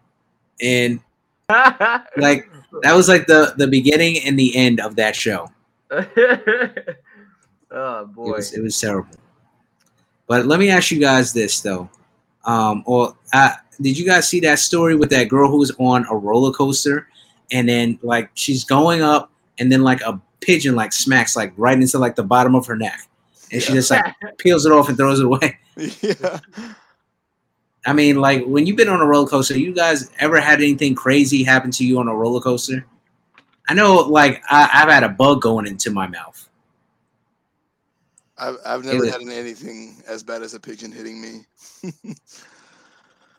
[0.61, 0.99] and
[1.49, 2.49] like
[2.83, 5.49] that was like the the beginning and the end of that show.
[5.91, 6.01] oh
[8.01, 8.31] It boy.
[8.31, 9.15] was it was terrible.
[10.27, 11.89] But let me ask you guys this though.
[12.45, 13.51] Um, or uh,
[13.81, 17.07] did you guys see that story with that girl who was on a roller coaster,
[17.51, 21.77] and then like she's going up, and then like a pigeon like smacks like right
[21.77, 23.07] into like the bottom of her neck,
[23.51, 25.57] and she just like peels it off and throws it away.
[26.01, 26.39] yeah.
[27.85, 30.95] I mean, like when you've been on a roller coaster, you guys ever had anything
[30.95, 32.85] crazy happen to you on a roller coaster?
[33.69, 36.49] I know, like I, I've had a bug going into my mouth.
[38.37, 39.11] I've I've never Either.
[39.11, 42.13] had anything as bad as a pigeon hitting me.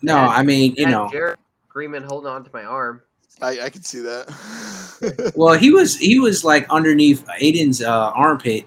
[0.03, 1.39] No, Yeah, I mean, you know, Jared
[1.69, 3.03] screaming, holding on to my arm.
[3.43, 5.33] I I can see that.
[5.37, 8.67] well, he was he was like underneath Aiden's uh, armpit,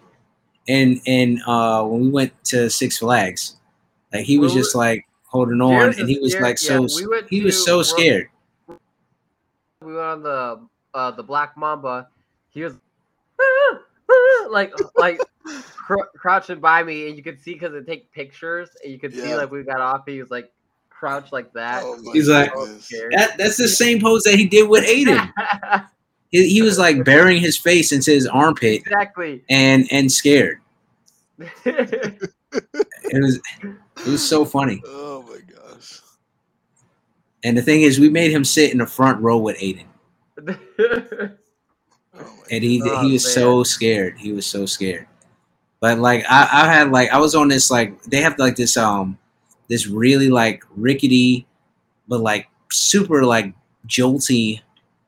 [0.67, 3.57] and and uh, when we went to Six Flags,
[4.13, 6.81] like he was Well, just like holding on, Jared's and he was scared- like so
[6.87, 8.27] yeah, we went he was so World- scared.
[9.81, 12.07] We went on the uh, the Black Mamba.
[12.49, 12.73] He was
[14.49, 15.19] like like
[15.75, 19.13] cr- crouching by me, and you could see because it take pictures, and you could
[19.13, 20.01] see like we got off.
[20.07, 20.51] He was like
[21.03, 21.83] crouched like that.
[21.83, 22.53] Oh He's like-
[23.11, 25.33] That that's the same pose that he did with Aiden.
[26.31, 29.43] he, he was like burying his face into his armpit exactly.
[29.49, 30.59] and and scared.
[33.05, 33.39] It was
[34.05, 34.79] it was so funny.
[34.85, 35.99] Oh my gosh.
[37.43, 39.85] And the thing is, we made him sit in the front row with Aiden,
[40.37, 40.55] Oh
[42.13, 42.19] my
[42.51, 44.19] and he Oh, he was so scared.
[44.19, 45.07] He was so scared.
[45.79, 48.77] But like I, I had like I was on this like they have like this
[48.77, 49.17] um
[49.73, 51.47] this really like rickety,
[52.07, 53.55] but like super like
[53.87, 54.61] jolty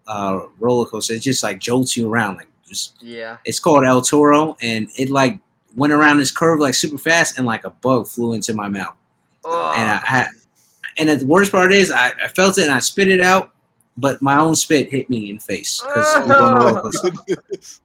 [0.08, 1.14] uh roller coaster.
[1.14, 3.38] It just like jolts you around like just yeah.
[3.46, 5.38] it's called El Toro, and it like
[5.76, 8.96] went around this curve like super fast, and like a bug flew into my mouth.
[9.44, 10.30] Oh, And I had,
[10.98, 13.52] and the worst part is, I, I felt it and I spit it out,
[13.96, 16.82] but my own spit hit me in the face because it was on the roller
[16.82, 17.12] coaster.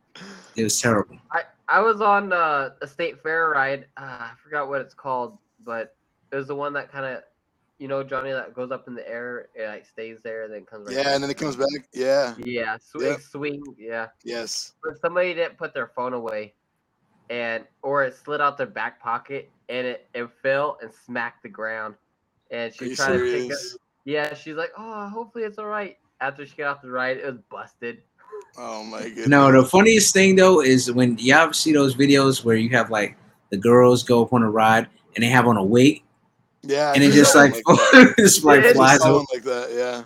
[0.56, 1.16] It was terrible.
[1.30, 3.86] I, I was on uh, a state fair ride.
[3.96, 5.94] Uh, I forgot what it's called, but
[6.32, 7.22] it was the one that kind of,
[7.78, 10.64] you know, Johnny, that goes up in the air it like stays there and then
[10.64, 10.86] comes.
[10.88, 11.14] right Yeah, down.
[11.14, 11.88] and then it comes back.
[11.92, 12.34] Yeah.
[12.44, 13.20] Yeah, swing, Yep.
[13.20, 13.62] swing.
[13.78, 14.74] Yeah, Yes.
[14.82, 16.54] but somebody didn't put their phone away,
[17.30, 21.48] and or it slid out their back pocket and it, it fell and smacked the
[21.48, 21.94] ground,
[22.50, 23.58] and Are she you tried to pick it.
[24.04, 25.96] Yeah, she's like, oh, hopefully it's all right.
[26.20, 28.02] After she got off the ride, it was busted.
[28.58, 29.28] Oh my goodness.
[29.28, 32.90] No, the funniest thing though is when you ever see those videos where you have
[32.90, 33.16] like
[33.50, 36.02] the girls go up on a ride and they have on a wig
[36.62, 36.92] Yeah.
[36.94, 39.24] and I it just just saw like, one just like Yeah, it flies just over.
[39.32, 39.70] like that.
[39.72, 40.02] Yeah.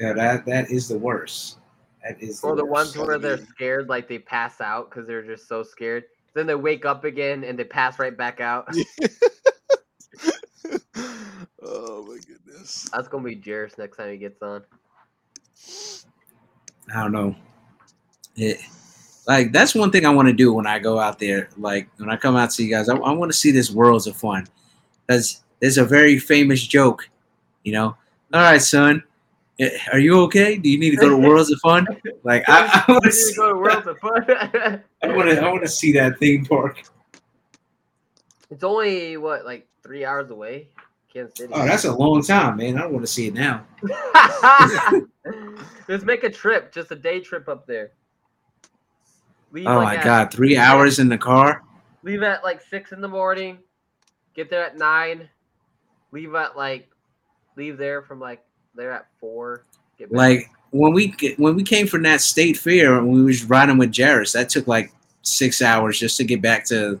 [0.00, 1.58] Yeah, that that is the worst.
[2.02, 2.96] That is the Or the worst.
[2.96, 6.04] ones where they're scared, like they pass out because they're just so scared.
[6.34, 8.66] Then they wake up again and they pass right back out.
[11.62, 12.88] oh my goodness.
[12.92, 14.62] That's gonna be Jairus next time he gets on.
[16.94, 17.36] I don't know.
[18.36, 18.58] It,
[19.28, 21.48] like that's one thing I want to do when I go out there.
[21.56, 24.06] Like when I come out to you guys, I, I want to see this worlds
[24.06, 24.46] of fun.
[25.12, 27.08] Because there's a very famous joke,
[27.64, 27.94] you know.
[28.32, 29.02] All right, son,
[29.60, 30.56] eh, are you okay?
[30.56, 31.86] Do you need to go to Worlds of Fun?
[32.24, 34.24] Like I, I want to see, go to Worlds of Fun.
[35.02, 36.82] I want to I want to see that theme park.
[38.50, 40.68] it's only what, like three hours away,
[41.12, 41.52] Kansas City.
[41.54, 42.78] Oh, that's a long time, man.
[42.78, 43.66] I don't want to see it now.
[45.88, 47.90] Let's make a trip, just a day trip up there.
[49.50, 51.62] Leave Oh like my at- god, three hours in the car.
[52.02, 53.58] Leave at like six in the morning.
[54.34, 55.28] Get there at nine.
[56.10, 56.88] Leave at like,
[57.56, 58.42] leave there from like
[58.74, 59.64] there at four.
[59.98, 60.16] Get back.
[60.18, 63.78] Like when we get- when we came from that state fair and we was riding
[63.78, 67.00] with Jairus, that took like six hours just to get back to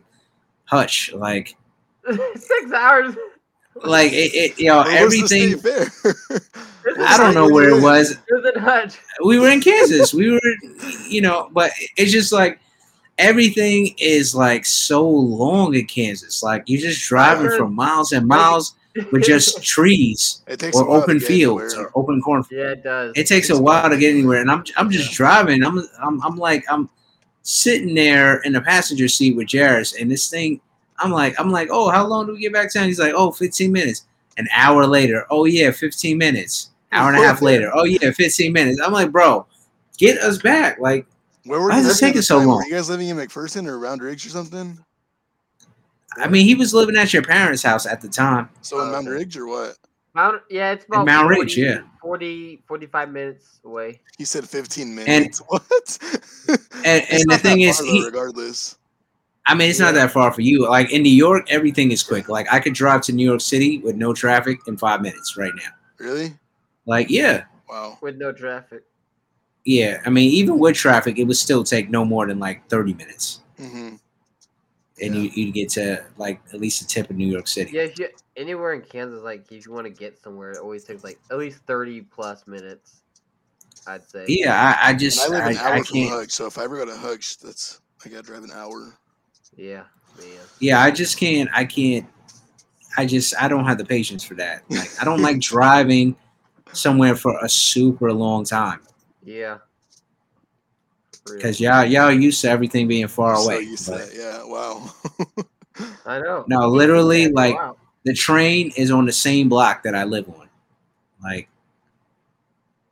[0.64, 1.12] Hutch.
[1.12, 1.56] Like
[2.10, 3.14] six hours.
[3.84, 5.54] like it, it you know Where everything.
[6.98, 8.10] I don't know where it was.
[8.10, 8.98] It was in Hutch.
[9.24, 10.12] We were in Kansas.
[10.12, 10.40] We were,
[11.08, 12.58] you know, but it's just like
[13.22, 16.42] everything is like so long in Kansas.
[16.42, 18.74] Like you're just driving for miles and miles
[19.10, 21.88] with just trees It takes a or open fields anywhere.
[21.94, 22.44] or open corn.
[22.50, 23.12] yeah, it does.
[23.16, 23.90] It takes a takes a while while.
[23.90, 25.16] to get anywhere, and I'm I'm just Yeah.
[25.16, 25.64] driving.
[25.64, 26.88] I'm I'm I'm like I'm
[27.42, 30.60] sitting there in the passenger seat with Jairus, and this thing.
[30.98, 32.86] I'm like I'm like, oh, how long do we get back to town?
[32.86, 34.06] He's like, oh, 15 minutes.
[34.38, 36.70] An hour later, oh yeah, 15 minutes.
[36.92, 38.80] Hour and a half later, oh yeah, 15 minutes.
[38.80, 39.46] I'm like, bro,
[39.98, 40.78] get us back.
[40.78, 41.06] Like,
[41.44, 42.56] Where were Why you is it living taking so long?
[42.58, 44.78] Were you guys living in McPherson or Moundridge or something?
[46.18, 48.50] I mean, he was living at your parents' house at the time.
[48.60, 49.76] So in Mount Uh, Ridge or what?
[50.14, 51.78] Mount, yeah, it's about Mount 40, Ridge, yeah.
[52.02, 53.98] 40, 45 minutes away.
[54.18, 55.38] He said 15 minutes.
[55.46, 55.62] what?
[56.84, 58.76] And, and the thing is, he, regardless.
[59.46, 60.68] I mean, it's not that far for you.
[60.68, 62.28] Like in New York, everything is quick.
[62.28, 65.52] Like I could drive to New York City with no traffic in five minutes right
[65.56, 65.70] now.
[65.98, 66.34] Really?
[66.86, 67.98] Like, yeah, Wow.
[68.02, 68.84] with no traffic.
[69.64, 70.00] Yeah.
[70.04, 73.40] I mean, even with traffic, it would still take no more than like 30 minutes.
[73.58, 73.96] hmm
[75.00, 77.72] And you, you'd get to like at least the tip of New York City.
[77.72, 80.84] Yeah, if you anywhere in Kansas, like if you want to get somewhere, it always
[80.84, 83.02] takes like at least thirty plus minutes.
[83.86, 84.26] I'd say.
[84.28, 86.10] Yeah, I, I And just I live an I, hour I can't.
[86.10, 88.98] Hug, so if I ever go to Hugs, that's I gotta drive an hour.
[89.56, 89.84] Yeah,
[90.18, 90.50] man.
[90.60, 91.48] Yeah, I just can't.
[91.52, 92.06] I can't.
[92.96, 94.62] I just I don't have the patience for that.
[94.70, 96.16] Like I don't like driving
[96.72, 98.80] somewhere for a super long time
[99.24, 99.58] Yeah.
[101.26, 101.36] For real.
[101.38, 103.60] because y'all y'all used to everything being far So away.
[103.60, 104.14] used to but- that.
[104.14, 104.44] Yeah.
[104.44, 104.90] Wow.
[106.06, 106.44] I know.
[106.48, 107.76] No, literally, Yeah, like wow.
[108.04, 110.48] the train is on the same block that I live on.
[111.22, 111.48] Like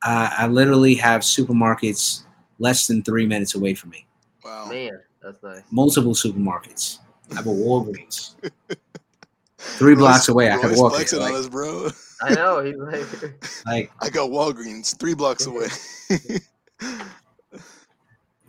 [0.02, 2.22] I, I literally have supermarkets
[2.58, 4.06] less than three minutes away from me.
[4.44, 4.66] wow.
[4.70, 5.62] man, that's nice.
[5.70, 6.98] Multiple supermarkets.
[7.32, 8.34] I have a Walgreens.
[9.58, 10.96] Three blocks away, I can Roy's walk it.
[10.96, 11.90] flexing on Like, us, bro.
[12.22, 12.62] I know.
[12.62, 15.68] He's like, like, I got Walgreens three blocks away.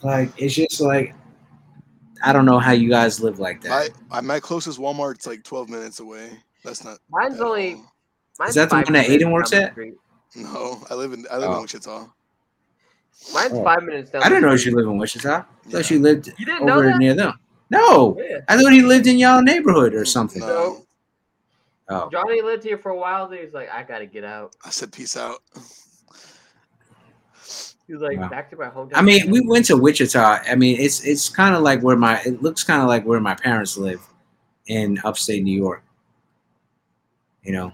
[0.04, 1.14] like, it's just like,
[2.24, 3.92] I don't know how you guys live like that.
[4.12, 6.30] I- uh, my closest Walmart's like 12 minutes away.
[6.64, 7.00] That's not.
[7.10, 7.74] mine's at only.
[7.76, 7.86] all.
[8.40, 9.76] Mine's that the one that Aiden works at?
[10.36, 11.56] No, I live in I live Oh.
[11.56, 12.08] in Wichita.
[13.34, 13.64] Mine's Oh.
[13.64, 14.24] five minutes down.
[14.24, 14.72] I didn't know street.
[14.72, 15.30] you live in Wichita.
[15.30, 15.72] I Yeah.
[15.72, 16.98] thought you lived You didn't know over that?
[16.98, 17.34] near them.
[17.70, 18.38] No, Yeah.
[18.48, 20.42] I thought he lived in y'all neighborhood or something.
[20.42, 20.86] No,
[21.92, 23.28] Oh, Johnny lived here for a while.
[23.28, 24.56] Then he's like, I gotta get out.
[24.66, 25.40] I said peace out.
[27.88, 28.30] He was like, Wow.
[28.30, 28.92] back to my hometown.
[28.96, 30.40] I mean, we went to Wichita.
[30.48, 33.20] I mean, it's it's kind of like where my it looks kind of like where
[33.20, 34.02] my parents live
[34.68, 35.84] in upstate New York.
[37.44, 37.74] You know,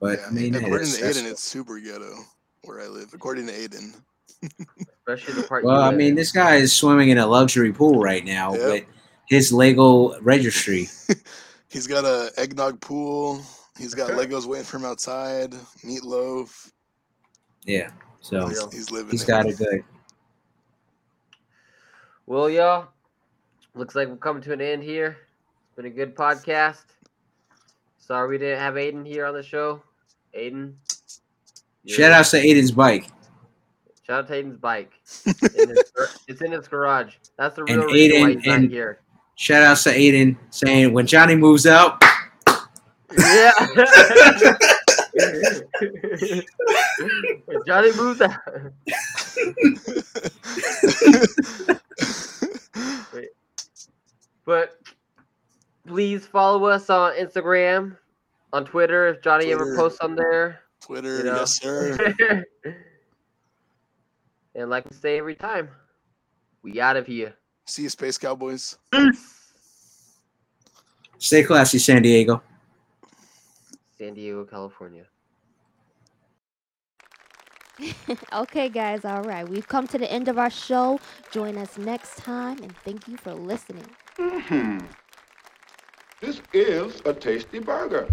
[0.00, 2.14] but Yeah, I mean, according that's- to that's- Aiden, it's super ghetto
[2.62, 3.12] where I live.
[3.12, 3.94] According to Aiden.
[5.06, 5.64] especially the part.
[5.64, 8.60] well, I mean, this guy is swimming in a luxury pool right now Yep.
[8.72, 8.84] with
[9.28, 10.88] his Lego registry.
[11.74, 13.42] He's got a eggnog pool.
[13.76, 15.50] He's got Legos waiting for him outside.
[15.84, 16.70] Meatloaf.
[17.64, 19.10] Yeah, so He's, he's living.
[19.10, 19.82] He's got it good.
[22.26, 22.86] Well, y'all,
[23.74, 25.16] looks like we're coming to an end here.
[25.64, 26.84] It's been a good podcast.
[27.98, 29.82] Sorry we didn't have Aiden here on the show.
[30.38, 30.74] Aiden.
[31.88, 33.08] Shout out to Aiden's bike
[34.06, 34.92] Shout out to Aiden's bike.
[35.26, 35.92] In his
[36.28, 37.16] it's in his garage.
[37.36, 39.00] That's the And real reason why Aiden- he's not here.
[39.36, 42.02] Shout out to Aiden saying when Johnny moves out,
[43.16, 43.52] Yeah.
[47.66, 48.36] Johnny moves out.
[54.44, 54.78] But
[55.86, 57.96] please follow us on Instagram,
[58.52, 60.60] on Twitter if Johnny ever posts on there.
[60.82, 61.36] Twitter, You know?
[61.36, 62.44] yes sir.
[64.54, 65.68] and like we say every time,
[66.62, 67.34] we out of here.
[67.66, 68.76] See you, Space Cowboys.
[71.18, 72.42] stay classy, San Diego.
[73.98, 75.04] San Diego, California.
[78.32, 79.48] okay, guys, all right.
[79.48, 81.00] We've come to the end of our show.
[81.30, 83.86] Join us next time, and thank you for listening.
[84.18, 84.78] Mm-hmm.
[86.20, 88.08] This is a tasty burger.